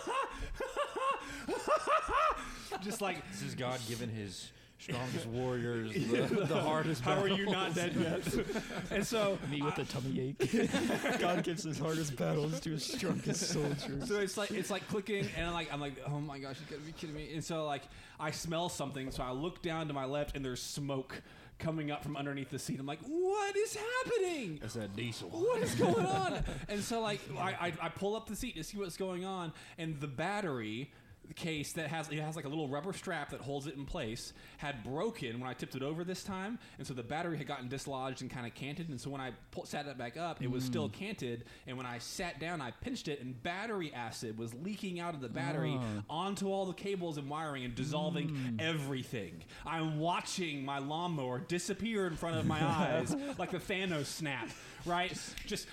[2.84, 7.46] just like, This is God giving his strongest warriors the, the hardest how are you
[7.46, 8.46] not dead yet?
[8.92, 11.20] and so, Me with a tummy ache.
[11.20, 14.08] God gives his hardest battles to his strongest soldiers.
[14.08, 16.78] so it's like it's like clicking, and I'm like I'm like, oh my gosh, you
[16.78, 17.34] gotta be kidding me!
[17.34, 17.84] And so like
[18.20, 21.22] I smell something, so I look down to my left, and there's smoke
[21.60, 22.80] coming up from underneath the seat.
[22.80, 24.60] I'm like, what is happening?
[24.62, 25.30] That's that diesel.
[25.30, 26.42] what is going on?
[26.70, 29.52] and so like I, I, I pull up the seat to see what's going on,
[29.78, 30.92] and the battery
[31.34, 34.34] case that has it has like a little rubber strap that holds it in place
[34.58, 37.68] had broken when I tipped it over this time, and so the battery had gotten
[37.68, 40.50] dislodged and kind of canted, and so when I pull, sat it back up, it
[40.50, 40.94] was still mm.
[40.94, 45.14] canted, and when I sat down, I pinched it, and battery acid was leaking out
[45.14, 46.04] of the battery oh.
[46.10, 48.62] onto all the cables and wiring and dissolving mm.
[48.62, 49.44] everything.
[49.66, 54.50] I'm watching my lawnmower disappear in front of my eyes like the Thanos snap,
[54.86, 55.18] right?
[55.46, 55.68] Just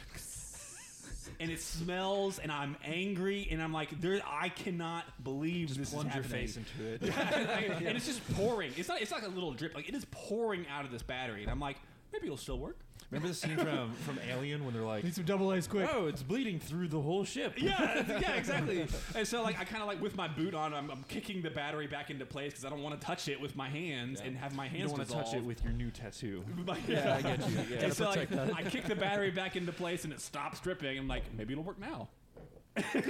[1.41, 6.09] and it smells, and I'm angry, and I'm like, there, I cannot believe this Plunge
[6.11, 7.03] is your face into it.
[7.87, 8.73] and it's just pouring.
[8.77, 9.01] It's not.
[9.01, 9.75] It's like a little drip.
[9.75, 11.77] Like it is pouring out of this battery, and I'm like,
[12.13, 12.79] maybe it'll still work.
[13.11, 15.89] Remember the scene from, from Alien when they're like, Need some double A's quick.
[15.93, 17.55] oh, it's bleeding through the whole ship.
[17.57, 18.85] Yeah, yeah, exactly.
[19.15, 21.51] and so, like, I kind of like with my boot on, I'm, I'm kicking the
[21.51, 24.37] battery back into place because I don't want to touch it with my hands and
[24.37, 24.81] have my hands.
[24.81, 26.45] You don't want to touch it with your new tattoo.
[26.89, 27.57] yeah, I get you.
[27.71, 27.85] Yeah.
[27.85, 30.99] And so like, I kick the battery back into place and it stops dripping.
[30.99, 32.09] I'm like, maybe it'll work now.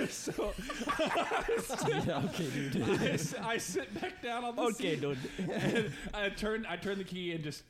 [0.09, 0.53] so
[1.89, 2.83] yeah, okay, dude.
[3.01, 5.19] I, s- I sit back down on the okay, seat dude.
[5.51, 7.65] and I turn I turn the key and just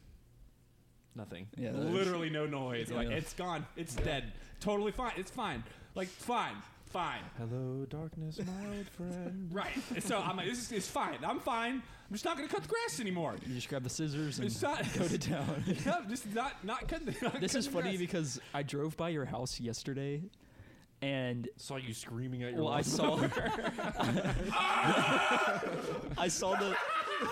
[1.16, 1.46] Nothing.
[1.56, 2.90] Yeah, that is- literally no noise.
[2.90, 3.16] Like Yeah.
[3.16, 3.66] it's gone.
[3.76, 4.32] It's dead.
[4.60, 5.12] Totally fine.
[5.16, 5.64] It's fine.
[5.94, 6.56] Like fine.
[6.86, 7.22] Fine.
[7.36, 9.48] Hello, darkness, my old friend.
[9.52, 9.72] Right.
[9.94, 11.18] And so I'm like, this is it's fine.
[11.26, 11.74] I'm fine.
[12.08, 13.34] I'm just not going to cut the grass anymore.
[13.44, 14.84] You just grab the scissors and It's not.
[14.96, 15.64] go to town.
[15.66, 17.06] yeah, just not not cutting.
[17.06, 17.98] The, not this is the funny grass.
[17.98, 20.22] because I drove by your house yesterday,
[21.02, 23.20] and Saw you screaming at your well, I saw.
[24.52, 25.62] Ah!
[26.16, 26.76] I saw the.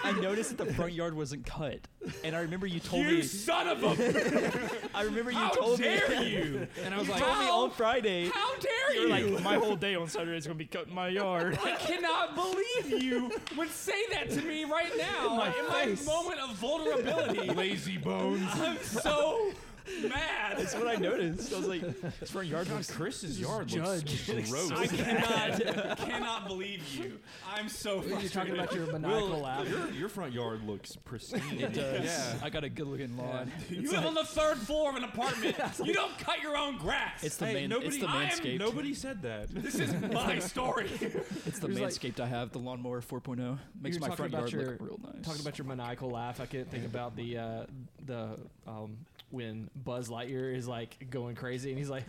[0.02, 1.78] I noticed that the front yard wasn't cut,
[2.22, 3.10] and I remember you told me.
[3.10, 3.22] you me.
[3.22, 4.70] son of a!
[4.94, 5.86] I remember you told me.
[5.86, 6.28] How told dare me.
[6.36, 6.68] you?
[6.84, 8.28] And I was You like, told me on Friday.
[8.28, 9.00] How dare you?
[9.00, 11.58] You're like, my whole day on Saturday is gonna be cutting my yard.
[11.64, 16.06] I cannot believe you would say that to me right now In my in face.
[16.06, 17.50] my moment of vulnerability.
[17.54, 18.48] lazy bones.
[18.54, 19.52] I'm so
[20.08, 20.56] mad.
[20.58, 21.52] That's what I noticed.
[21.52, 24.28] I was like, his front yard God, was Chris's yard judge.
[24.32, 24.70] looks gross.
[24.72, 27.18] I cannot, cannot believe you.
[27.54, 28.22] I'm so frustrated.
[28.22, 29.68] You're talking about your maniacal Will, laugh.
[29.68, 31.42] your, your front yard looks pristine.
[31.60, 32.04] It does.
[32.04, 32.34] Yeah.
[32.42, 33.50] I got a good looking lawn.
[33.68, 35.56] You live on the third floor of an apartment.
[35.84, 37.22] You don't cut your own grass.
[37.22, 37.70] It's the Hey, main.
[37.70, 38.58] nobody- it's the I am.
[38.58, 39.48] Nobody said that.
[39.50, 40.90] this is my story.
[41.00, 42.52] It's the It was like- manscaped I have.
[42.52, 45.24] The lawnmower 4.0 makes my talking front about yard your- look real nice.
[45.24, 47.66] Talking about your maniacal laugh, I can't think about the uh,
[48.06, 48.96] the um,
[49.30, 52.04] when Buzz Lightyear is like going crazy and he's like,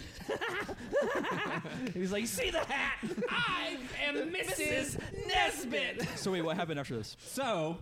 [1.94, 2.98] he's like, see the hat?
[3.30, 5.00] I am Mrs.
[5.28, 6.08] Nesbitt.
[6.18, 7.18] So wait, what happened after this?
[7.20, 7.78] So,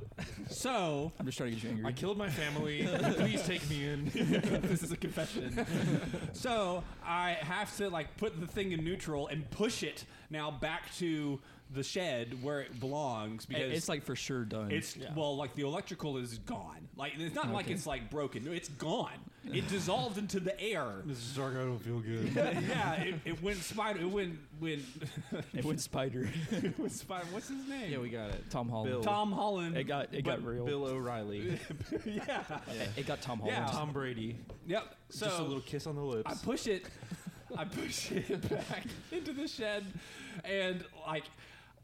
[0.50, 1.86] so I'm just trying to get you angry.
[1.86, 2.88] I killed my family.
[3.15, 4.06] Please take me in.
[4.13, 5.65] this is a confession.
[6.34, 10.93] so I have to like put the thing in neutral and push it now back
[10.96, 11.39] to
[11.74, 14.72] the shed where it belongs because it's like for sure done.
[14.72, 16.88] It's well, like the electrical is gone.
[16.96, 18.46] Like it's not like it's like broken.
[18.46, 19.20] No, it's gone.
[19.52, 20.86] It dissolved into the air.
[21.08, 21.34] Mrs.
[21.34, 22.32] Stark, I don't feel good.
[22.36, 24.00] yeah, it, it went spider.
[24.00, 24.84] It went went.
[25.54, 26.30] it went spider.
[26.52, 27.26] it went spider.
[27.32, 27.92] What's his name?
[27.92, 28.50] yeah, we got it.
[28.50, 28.92] Tom Holland.
[28.92, 29.04] Bill.
[29.04, 29.78] Tom Holland.
[29.78, 30.66] It got it got real.
[30.66, 31.60] Bill O'Reilly.
[32.06, 32.44] yeah.
[32.68, 33.58] It, it got Tom Holland.
[33.58, 33.66] Yeah.
[33.66, 33.78] Holland.
[33.78, 34.38] Tom Brady.
[34.68, 34.96] Yep.
[35.10, 36.32] So Just a little kiss on the lips.
[36.32, 36.86] I push it.
[37.56, 39.84] I push it back into the shed,
[40.46, 41.26] and like.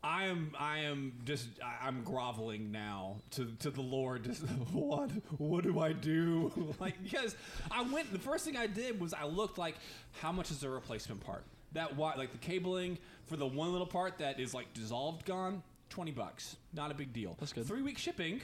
[0.03, 4.23] I am, I am just, I- I'm groveling now to, to the Lord.
[4.23, 6.51] Just what, what do I do?
[6.79, 7.35] like because
[7.69, 8.11] I went.
[8.11, 9.75] The first thing I did was I looked like,
[10.21, 11.43] how much is the replacement part?
[11.73, 15.61] That what, like the cabling for the one little part that is like dissolved, gone,
[15.89, 16.55] twenty bucks.
[16.73, 17.35] Not a big deal.
[17.39, 17.65] That's good.
[17.65, 18.41] Three week shipping.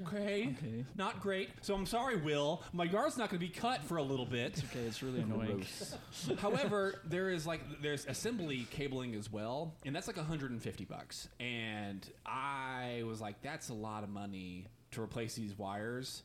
[0.00, 0.54] Okay.
[0.58, 0.84] Okay.
[0.96, 1.50] Not great.
[1.60, 2.62] So I'm sorry, Will.
[2.72, 4.62] My yard's not going to be cut for a little bit.
[4.70, 5.66] Okay, it's really annoying.
[6.38, 11.28] However, there is like there's assembly cabling as well, and that's like 150 bucks.
[11.40, 16.22] And I was like, that's a lot of money to replace these wires.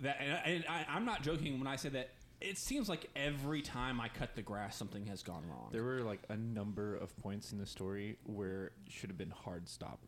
[0.00, 2.10] That and, and I, I'm not joking when I say that.
[2.40, 5.68] It seems like every time I cut the grass, something has gone wrong.
[5.72, 9.28] There were like a number of points in the story where it should have been
[9.44, 10.00] hard stop.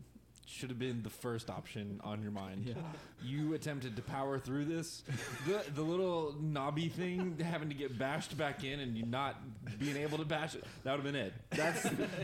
[0.46, 2.64] Should have been the first option on your mind.
[2.66, 2.74] Yeah.
[3.24, 5.02] You attempted to power through this.
[5.46, 9.36] The the little knobby thing having to get bashed back in and you not
[9.78, 10.64] being able to bash it.
[10.84, 11.32] That would have been it.
[11.50, 11.82] That's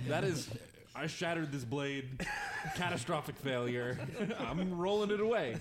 [0.08, 0.48] that is
[0.94, 2.26] I shattered this blade.
[2.74, 3.98] Catastrophic failure.
[4.38, 5.56] I'm rolling it away.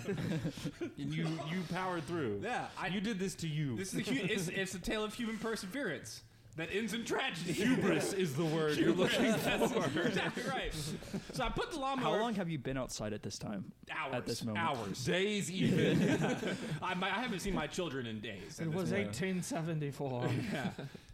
[0.98, 2.40] And you you powered through.
[2.42, 3.76] Yeah, I- you did this to you.
[3.76, 6.22] this is a, hu- it's, it's a tale of human perseverance
[6.58, 7.52] that ends in tragedy.
[7.64, 10.72] hubris is the word you're looking That's exactly right.
[11.32, 12.16] So I put the lawnmower.
[12.16, 13.72] How long have you been outside at this time?
[13.90, 14.14] Hours.
[14.14, 14.66] At this moment.
[14.66, 15.04] Hours.
[15.04, 16.02] Days even.
[16.82, 18.58] I, I haven't seen my children in days.
[18.60, 20.28] It was 1874.
[20.52, 20.70] Yeah,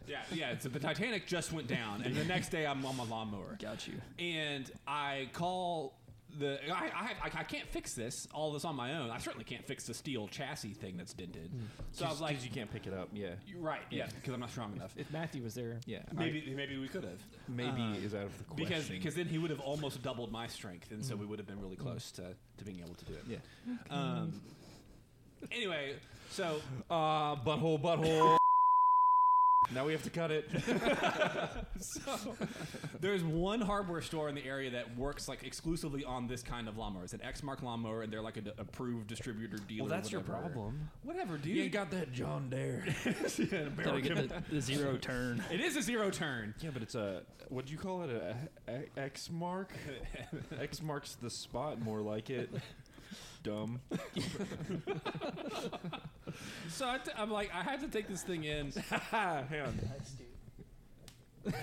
[0.07, 0.57] yeah, yeah.
[0.57, 3.87] So the Titanic just went down, and the next day I'm on my lawnmower, Got
[3.87, 3.93] you.
[4.17, 5.93] and I call
[6.39, 6.59] the.
[6.71, 9.09] I, I, I, I can't fix this all this on my own.
[9.09, 11.49] I certainly can't fix the steel chassis thing that's dented.
[11.91, 13.09] So I was like, you can't pick it up.
[13.13, 13.29] Yeah.
[13.47, 14.93] "You're right, yeah, because I'm not strong enough.
[14.97, 15.99] if Matthew was there, Yeah.
[16.13, 18.65] Maybe maybe we could have maybe Uh, is out of the question.
[18.67, 21.47] because because then he would have almost doubled my strength, and so we would have
[21.47, 23.23] been really close to, to being able to do it.
[23.27, 23.37] yeah.
[23.89, 24.41] Um.
[25.51, 25.95] Anyway,
[26.31, 28.37] so Uh butthole butthole.
[29.73, 30.49] Now we have to cut it.
[31.79, 32.35] so
[32.99, 36.77] there's one hardware store in the area that works like exclusively on this kind of
[36.77, 37.03] lawnmower.
[37.03, 39.87] It's an Exmark lawnmower, and they're like an approved distributor dealer.
[39.87, 40.41] Well, that's your whatever.
[40.49, 40.89] problem.
[41.03, 41.55] Whatever, dude.
[41.55, 42.85] You ain't got that John Deere.
[43.83, 45.43] Gotta get the, the zero turn.
[45.51, 46.53] it is a zero turn.
[46.61, 48.09] yeah, but it's a what do you call it?
[48.11, 48.35] A,
[48.71, 49.73] a X mark.
[50.59, 51.81] X marks the spot.
[51.81, 52.49] More like it.
[53.45, 53.79] Dumb.
[56.67, 58.71] So I t- I'm like, I had to take this thing in.
[59.11, 59.79] Hang on.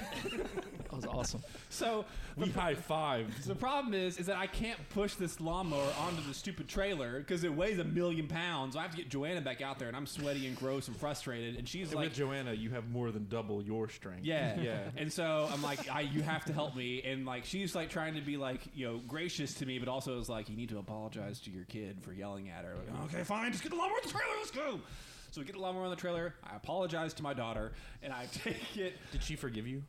[0.93, 1.43] That was awesome.
[1.71, 2.05] So
[2.37, 3.47] We high five.
[3.47, 7.45] the problem is, is that I can't push this lawnmower onto the stupid trailer because
[7.45, 8.77] it weighs a million pounds.
[8.77, 11.57] I have to get Joanna back out there, and I'm sweaty and gross and frustrated.
[11.57, 14.25] And she's like, with Joanna, you have more than double your strength.
[14.25, 14.81] Yeah, Yeah.
[14.97, 18.15] And so I'm like, I, you have to help me, and like she's like trying
[18.15, 20.79] to be like, you know, gracious to me, but also is like, you need to
[20.79, 22.75] apologize to your kid for yelling at her.
[22.75, 24.79] Like, okay, fine, just get the lawnmower on the trailer, let's go.
[25.31, 26.35] So we get the lawnmower on the trailer.
[26.45, 28.93] I apologize to my daughter, and I take it.
[29.11, 29.83] Did she forgive you?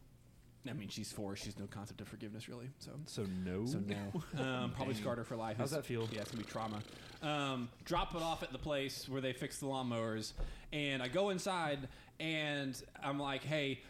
[0.70, 1.36] I mean, she's four.
[1.36, 2.70] She's no concept of forgiveness, really.
[2.80, 3.66] So, So no.
[3.66, 3.96] so no.
[4.44, 5.58] Um, probably scarred her for life.
[5.58, 6.08] How's that feel?
[6.12, 6.80] Yeah, it's gonna be trauma.
[7.22, 10.34] Um, drop it off at the place where they fix the lawnmowers,
[10.72, 11.88] and I go inside,
[12.20, 13.82] and I'm like, "Hey,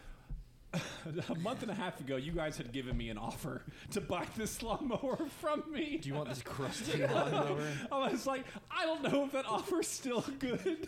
[1.30, 4.26] a month and a half ago, you guys had given me an offer to buy
[4.36, 6.00] this lawnmower from me.
[6.02, 7.62] Do you want this crusty lawnmower?
[7.92, 10.88] I was like, I don't know if that offer's still good,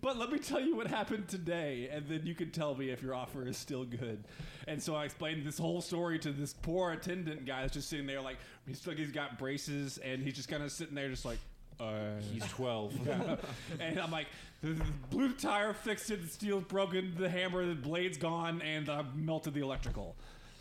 [0.00, 3.02] but let me tell you what happened today, and then you can tell me if
[3.02, 4.24] your offer is still good.
[4.66, 8.06] And so I explained this whole story to this poor attendant guy that's just sitting
[8.06, 11.24] there, like he's like he's got braces, and he's just kind of sitting there, just
[11.24, 11.38] like.
[11.80, 13.08] Uh, He's 12.
[13.80, 14.26] and I'm like,
[14.62, 18.88] the, the blue tire fixed it, the steel's broken, the hammer, the blade's gone, and
[18.88, 20.16] I melted the electrical.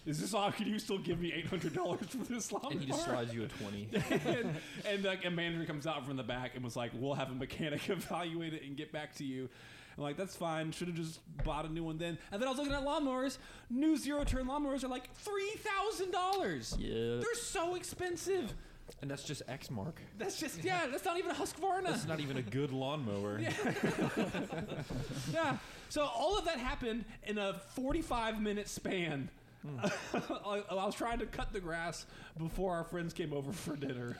[0.07, 0.51] Is this all?
[0.53, 2.71] Can you still give me eight hundred dollars for this lawnmower?
[2.71, 3.89] And he just slides you a 20.
[4.25, 7.29] and, and like a manager comes out from the back and was like, "We'll have
[7.29, 9.49] a mechanic evaluate it and get back to you."
[9.97, 10.71] I'm like, "That's fine.
[10.71, 13.37] Should have just bought a new one then." And then I was looking at lawnmowers.
[13.69, 16.77] New zero turn lawnmowers are like three thousand dollars.
[16.79, 17.17] Yeah.
[17.19, 18.53] They're so expensive.
[19.01, 19.93] And that's just Exmark.
[20.17, 20.87] That's just yeah.
[20.89, 21.85] That's not even a Husqvarna.
[21.85, 23.39] That's not even a good lawnmower.
[23.41, 23.51] yeah.
[25.33, 25.57] yeah.
[25.89, 29.29] So all of that happened in a 45 minute span.
[29.65, 29.79] Hmm.
[30.45, 32.05] I, I was trying to cut the grass
[32.37, 34.17] before our friends came over for dinner.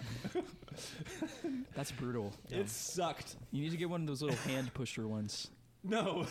[1.75, 2.33] That's brutal.
[2.49, 3.35] It sucked.
[3.51, 5.49] You need to get one of those little hand pusher ones.
[5.83, 6.25] No,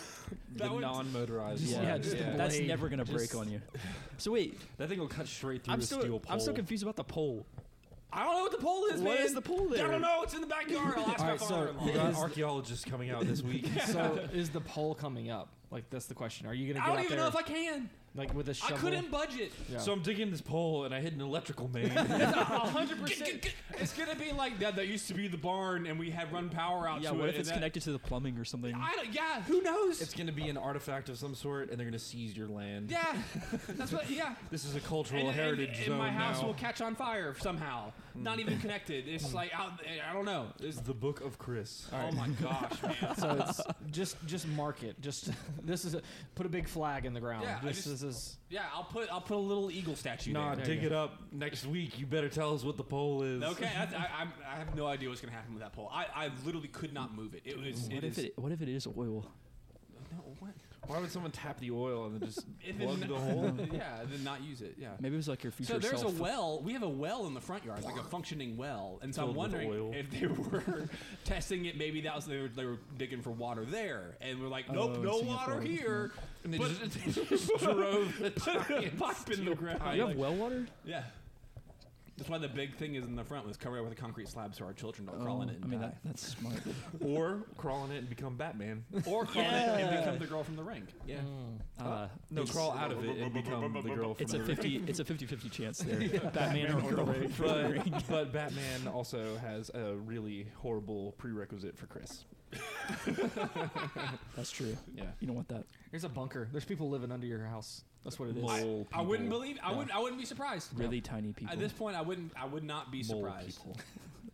[0.52, 1.62] the that would non-motorized.
[1.62, 2.02] Yeah, one.
[2.02, 3.62] just the that's never gonna break Just- on you.
[4.18, 6.32] So wait, That thing will cut straight through I'm a still steel pole.
[6.32, 7.46] I'm still confused about the pole.
[8.12, 9.26] I don't know what the pole is, What man.
[9.26, 10.22] is the pole I don't know.
[10.22, 10.94] It's in the backyard.
[10.96, 11.84] I'll ask All my right, so father-in-law.
[11.86, 13.68] We got Is- archaeologists coming out this week.
[13.86, 15.48] So is the pole coming up?
[15.70, 16.46] Like that's the question.
[16.46, 16.90] Are you gonna get it?
[16.90, 17.90] I don't out even there know if I can.
[18.14, 18.76] like with a I shovel?
[18.76, 19.52] I couldn't budget.
[19.70, 19.78] Yeah.
[19.78, 21.88] So I'm digging this pole and I hit an electrical main.
[21.90, 23.52] hundred percent.
[23.78, 24.76] It's gonna be like that.
[24.76, 27.28] That used to be the barn, and we had run power out Yeah, to what
[27.28, 27.34] it.
[27.34, 28.72] if it's that- connected to the plumbing or something?
[28.74, 30.00] I don't, yeah, who knows?
[30.00, 32.48] it's going to be an artifact of some sort, and they're going to seize your
[32.48, 32.90] land.
[32.90, 33.16] yeah,
[33.70, 34.08] that's what.
[34.08, 34.34] Yeah.
[34.50, 36.46] This is a cultural and, and- heritage and zone my house now.
[36.46, 37.92] will catch on fire somehow.
[38.22, 39.06] Not even connected.
[39.08, 39.70] It's like I,
[40.10, 40.46] I don't know.
[40.60, 41.88] It's, the book of Chris.
[41.92, 43.16] oh my gosh, man.
[43.16, 45.00] so it's just just mark it.
[45.00, 45.30] Just
[45.64, 46.02] this is a,
[46.34, 47.44] put a big flag in the ground.
[47.44, 50.32] Yeah, I this, just- this is Yeah, I'll put I'll put a little eagle statue
[50.32, 50.64] Nah, there.
[50.64, 51.98] There dig you it up next week.
[51.98, 53.42] You better tell us what the poll is.
[53.42, 55.90] Okay, I, I, I'm- I have no idea what's gonna happen with that pole.
[55.92, 57.42] I, I literally could not move it.
[57.44, 57.82] It was.
[57.82, 59.26] what it if is- it what if it is oil?
[60.12, 60.52] No, what?
[60.86, 63.52] Why would someone tap the oil and then just If plug it- the hole?
[63.72, 64.74] yeah, then not use it.
[64.78, 64.90] Yeah.
[65.00, 66.18] Maybe it was like your future So there's self.
[66.18, 66.60] a well.
[66.62, 69.26] We have a well in the front yard, like a functioning well, and so I'm
[69.34, 69.92] Filled with wondering oil.
[69.94, 70.88] if they were
[71.24, 71.76] testing it.
[71.76, 74.74] Maybe that was they were, they were digging for water there, and we're like, oh,
[74.74, 75.36] nope, Oh, no Singapore.
[75.54, 76.12] water here.
[76.44, 79.80] And they But- just, they just drove the Put a giant pipe in the ground.
[79.94, 80.66] you have like- well water?
[80.84, 81.02] yeah.
[82.16, 84.54] That's why the big thing is in the front was covered with a concrete slab
[84.54, 85.86] so our children don't crawl in Oh, it and I mean die.
[85.88, 86.60] that, that's smart.
[87.04, 88.84] or crawl in it and become Batman.
[89.06, 90.86] or crawl in it and become the girl from the ring.
[91.06, 91.16] Yeah.
[91.78, 94.56] Uh, No, crawl out of it and become the girl from It's the a ring.
[94.56, 96.08] 50 it's a 50-50 chance there.
[96.30, 97.06] Batman or girl.
[97.06, 102.24] from the But, but Batman also has a really horrible prerequisite for Chris.
[104.36, 104.76] That's true.
[104.94, 105.04] Yeah.
[105.20, 105.64] You don't want that.
[105.90, 106.48] there's a bunker.
[106.52, 107.82] There's people living under your house.
[108.04, 108.42] That's what it is.
[108.42, 109.58] Mole I wouldn't believe.
[109.62, 109.76] I Yeah.
[109.78, 109.96] wouldn't.
[109.96, 110.78] I wouldn't be surprised.
[110.78, 111.52] Really tiny people.
[111.52, 112.32] At this point, I wouldn't.
[112.40, 113.58] I would not be Mole surprised.
[113.58, 113.76] people.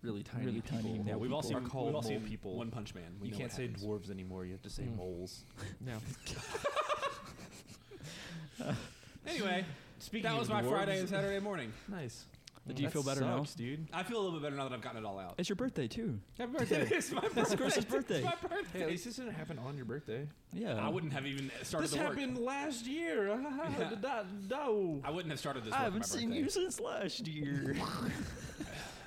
[0.02, 0.78] Really tiny Really people.
[0.78, 1.58] tiny Yeah, mole we've all people.
[1.60, 1.66] seen.
[1.66, 2.56] Are called we've all mole seen people.
[2.56, 3.04] One Punch Man.
[3.20, 3.84] We You know can't what say happens.
[3.84, 4.44] dwarves anymore.
[4.44, 4.96] You have to say Mm.
[4.96, 5.44] moles.
[8.58, 8.74] Yeah.
[9.28, 9.64] Anyway,
[10.00, 11.72] Speaking that was of my dwarves- Friday and Saturday morning.
[11.88, 12.24] Nice.
[12.64, 13.44] Do you That feel better now?
[13.56, 13.88] dude?
[13.92, 15.34] I feel a little bit better now that I've gotten it all out.
[15.36, 16.20] It's your birthday too.
[16.38, 16.88] Happy birthday.
[16.92, 17.40] it's my birthday.
[17.40, 18.14] It's Chris's birthday.
[18.18, 18.78] It's my birthday.
[18.78, 20.28] Hey, at least this didn't happen on your birthday.
[20.52, 20.74] Yeah.
[20.74, 22.16] I wouldn't have even started This the work.
[22.16, 23.26] happened last year.
[23.28, 23.90] Yeah.
[24.00, 25.00] Da- no.
[25.02, 25.72] I wouldn't have started this.
[25.74, 26.42] I work haven't my seen birthday.
[26.44, 27.74] you since last year.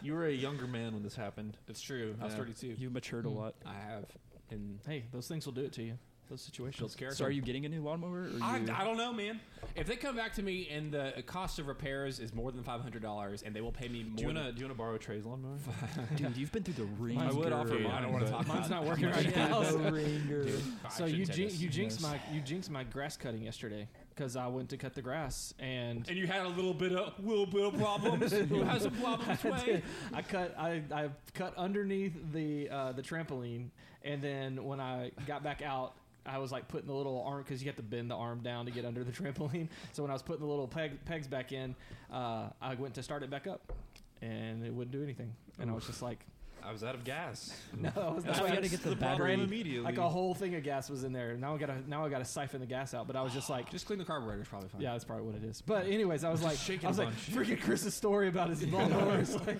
[0.01, 1.57] You were a younger man when this happened.
[1.67, 2.15] It's true.
[2.21, 2.39] I was Yeah.
[2.39, 2.67] 32.
[2.77, 3.35] you matured a Mm.
[3.37, 3.55] lot.
[3.65, 4.05] I have.
[4.51, 5.97] And Hey, those things will do it to you.
[6.29, 6.95] Those situations.
[6.95, 7.15] character.
[7.17, 8.23] So are you getting a new lawnmower?
[8.23, 9.39] Or I, you, I don't know, man.
[9.75, 12.81] If they come back to me and the cost of repairs is more than five
[12.81, 14.97] hundred dollars, and they will pay me more, Do you wanna do you wanna borrow
[14.97, 15.57] Trey's lawnmower?
[16.15, 17.23] dude, you've been through the ringer.
[17.29, 17.87] I would offer mine.
[17.87, 19.61] I don't wanna but- talk Mine's about not working right now.
[19.61, 20.47] the ringer.
[20.85, 24.35] I So you say jin- you jinxed my you jinxed my grass cutting yesterday because
[24.35, 27.45] I went to cut the grass and and you had a little bit of little
[27.45, 28.31] bit of problems.
[28.31, 29.83] Who has a problem way?
[30.13, 33.69] I cut I, I cut underneath the uh, the trampoline
[34.03, 37.61] and then when I got back out I was like putting the little arm because
[37.61, 39.67] you have to bend the arm down to get under the trampoline.
[39.93, 41.75] So when I was putting the little peg, pegs back in,
[42.11, 43.73] uh, I went to start it back up,
[44.21, 45.33] and it wouldn't do anything.
[45.59, 46.25] And I was just like,
[46.63, 47.55] I was out of gas.
[47.79, 49.33] no, I was That's why you gotta get the the problem battery.
[49.35, 49.81] immediately.
[49.85, 51.37] like a whole thing of gas was in there.
[51.37, 53.05] Now I gotta now I gotta siphon the gas out.
[53.05, 54.81] But I was just like, Just clean the carburetor is probably fine.
[54.81, 55.61] yeah, that's probably what it is.
[55.61, 57.31] But anyways, I was like, shaking I was like, bunch.
[57.47, 59.19] freaking Chris's story about his lawnmower.
[59.19, 59.59] It's like,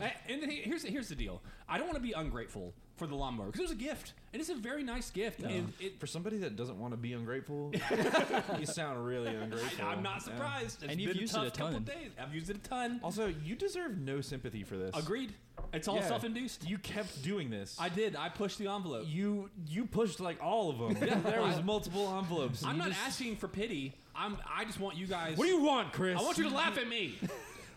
[0.00, 1.42] A- And he- here's here's the deal.
[1.68, 2.72] I don't want to be ungrateful
[3.02, 5.40] for the lawnmower because it was a gift, and it's a very nice gift.
[5.40, 7.72] And it, For somebody that doesn't want to be ungrateful,
[8.60, 9.84] you sound really ungrateful.
[9.84, 10.18] I, am not Yeah.
[10.20, 10.82] surprised.
[10.84, 11.84] It's And you've been used a it tough a couple ton.
[11.84, 12.10] days.
[12.20, 13.00] I've used it a ton.
[13.02, 14.94] Also, you deserve no sympathy for this.
[14.96, 15.32] Agreed.
[15.72, 16.06] It's all Yeah.
[16.08, 16.68] self-induced.
[16.68, 17.76] You kept doing this.
[17.80, 18.14] I did.
[18.16, 19.04] I pushed the envelope.
[19.08, 21.22] you you pushed like all of them.
[21.24, 22.62] there was multiple envelopes.
[22.62, 23.94] and I'm you not just- asking for pity.
[24.14, 24.36] I'm.
[24.54, 25.36] I just want you guys.
[25.38, 26.18] What do you want, Chris?
[26.18, 27.18] I want you to laugh at me.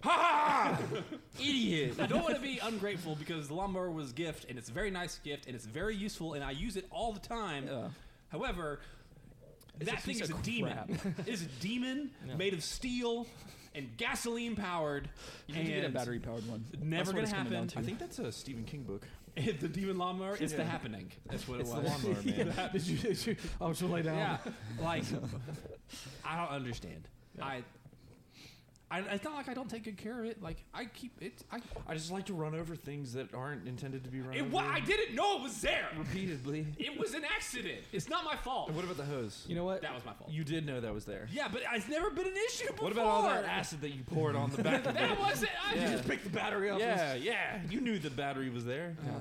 [1.40, 2.00] idiot.
[2.00, 4.74] I don't want to be ungrateful because the lawnmower was a gift, and it's a
[4.74, 7.68] very nice gift, and it's very useful, and I use it all the time.
[7.68, 7.88] Yeah.
[8.30, 8.80] However,
[9.80, 11.00] that thing is a of demon.
[11.20, 13.28] it is a demon made of steel
[13.74, 15.10] and gasoline powered.
[15.48, 16.66] You need to get a battery powered one.
[16.82, 17.54] Never That's what gonna it's coming happen.
[17.54, 17.80] down to.
[17.80, 19.06] I think that's a Stephen King book.
[19.36, 20.38] the demon lawnmower.
[20.40, 21.12] It's the happening.
[21.30, 22.04] That's what It's it the was.
[22.06, 22.70] lawnmower man.
[22.72, 22.98] did you?
[22.98, 23.36] Did you?
[23.60, 24.18] Oh, she'll lay down.
[24.18, 24.38] Yeah,
[24.82, 25.04] like
[26.24, 27.08] I don't understand.
[27.42, 27.64] I,
[28.92, 30.42] I, it's not like I don't take good care of it.
[30.44, 31.44] Like I keep it.
[31.52, 34.42] I, I just like to run over things that aren't intended to be run it
[34.42, 34.50] over.
[34.52, 35.88] wa- I didn't know it was there.
[35.98, 36.68] repeatedly.
[36.78, 37.80] It was an accident.
[37.92, 38.68] It's not my fault.
[38.68, 39.44] And what about the hose?
[39.48, 39.82] You know what?
[39.82, 40.30] That was my fault.
[40.30, 41.28] You did know that was there.
[41.32, 42.84] yeah, but it's never been an issue before.
[42.86, 45.00] What about all that acid that you poured on the back of it?
[45.00, 45.52] That wasn't.
[45.68, 45.92] I Yeah.
[45.94, 46.80] just picked the battery up.
[46.80, 47.60] Yeah, yeah.
[47.70, 48.96] You knew the battery was there.
[49.04, 49.14] Uh,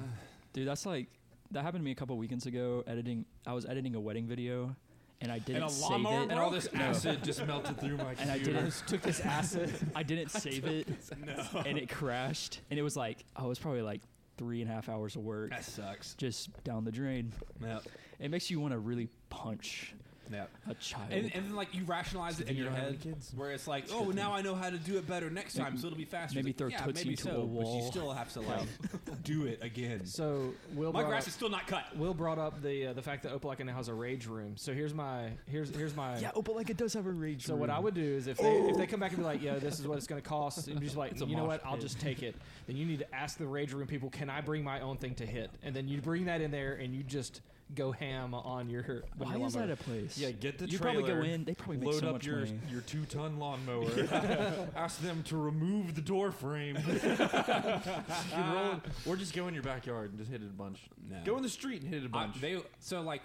[0.52, 1.06] dude, that's like
[1.52, 2.84] that happened to me a couple weekends ago.
[2.86, 4.76] Editing, I was editing a wedding video,
[5.20, 6.30] and I didn't a save it.
[6.30, 8.66] And all this acid just melted through my And I didn't.
[8.66, 9.72] Just took this acid.
[9.94, 10.86] I didn't save it,
[11.24, 11.62] No.
[11.64, 12.60] and it crashed.
[12.70, 14.00] And it was like, oh, it was probably like
[14.36, 16.14] three and a half hours of work That sucks.
[16.14, 17.32] just down the drain.
[17.62, 17.84] Yep.
[18.20, 19.94] It makes you want to really punch
[20.32, 20.50] Yep.
[20.70, 21.08] a child.
[21.10, 23.32] And, and then like you rationalize it in your head, kids?
[23.34, 25.86] where it's like, oh, now I know how to do it better next time, so
[25.86, 26.36] it'll be faster.
[26.36, 27.90] maybe It's like, throw yeah, Tootsie maybe to so, a but you wall.
[27.90, 28.66] still have to like
[29.22, 30.06] do it again.
[30.06, 31.84] So Will My brought grass up, is still not cut.
[31.96, 34.56] Will brought up the uh, the fact that Opelika now has a rage room.
[34.56, 37.48] So here's my here's here's my yeah, oh, like it does have a rage.
[37.48, 37.56] Room.
[37.56, 39.42] So what I would do is if they if they come back and be like,
[39.42, 41.66] "Yo, this is what it's going to cost," and just like, you know mosh what,
[41.66, 42.34] I'll just take it.
[42.66, 45.14] Then you need to ask the rage room people, "Can I bring my own thing
[45.16, 47.40] to hit?" And then you bring that in there and you just
[47.74, 48.82] go ham on your.
[48.82, 50.18] on Why your is that a place?
[50.18, 51.02] Yeah, get the you trailer.
[51.02, 51.44] probably go in.
[51.44, 52.58] They probably make load so up much your money.
[52.70, 53.88] your two ton lawnmower.
[54.76, 56.76] Ask them to remove the door frame.
[56.92, 60.80] you can roll, or just go in your backyard and just hit it a bunch.
[61.10, 61.16] No.
[61.24, 62.40] Go in the street and hit it a Uh, bunch.
[62.40, 63.22] they so like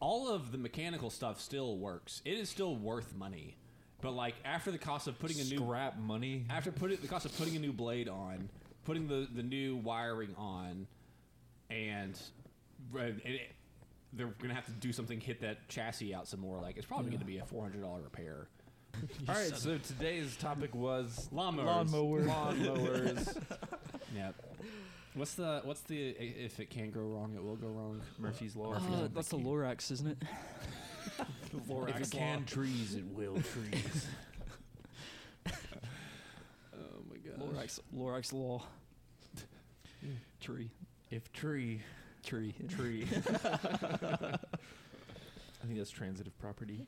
[0.00, 2.22] all of the mechanical stuff still works.
[2.24, 3.56] It is still worth money,
[4.02, 6.44] but like after the cost of putting a new scrap money.
[6.50, 8.48] after putting the cost of putting a new blade on,
[8.84, 10.86] putting the the new wiring on,
[11.70, 12.20] and,
[12.94, 13.50] and it,
[14.16, 16.60] they're gonna have to do something, hit that chassis out some more.
[16.60, 18.48] Like it's probably gonna be a four hundred dollar repair.
[19.28, 21.90] All right, so today's topic was Lawnmowers.
[21.92, 22.20] Lawnmower.
[22.22, 23.36] lawnmowers.
[24.14, 24.34] Yep.
[25.14, 28.00] What's the what's the if it can go wrong, it will go wrong.
[28.18, 28.74] Murphy's law.
[28.74, 30.18] Uh, that's the Lorax, isn't it?
[31.68, 34.06] Lorax if it can trees, it will trees.
[35.48, 37.40] Oh my god.
[37.40, 38.62] Lorax, Lorax law.
[40.40, 40.70] Tree,
[41.10, 41.80] if tree,
[42.24, 43.06] tree, tree.
[43.12, 43.16] I
[45.66, 46.86] think that's transitive property.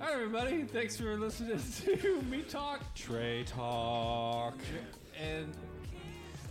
[0.00, 0.62] All right, everybody.
[0.64, 2.80] Thanks for listening to me talk.
[2.94, 4.54] Trey talk.
[5.20, 5.52] And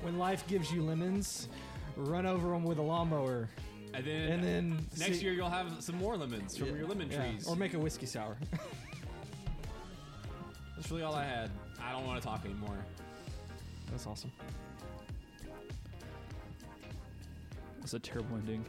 [0.01, 1.47] When life gives you lemons,
[1.95, 3.49] run over them with a lawnmower,
[3.93, 6.75] and then and then next see- year you'll have some more lemons from Yeah.
[6.75, 7.47] your lemon yeah, trees.
[7.47, 8.37] or make a whiskey sour.
[10.75, 11.49] That's really all I had.
[11.81, 12.77] I don't want to talk anymore.
[13.89, 14.31] That's awesome.
[17.87, 18.65] That's a terrible ending.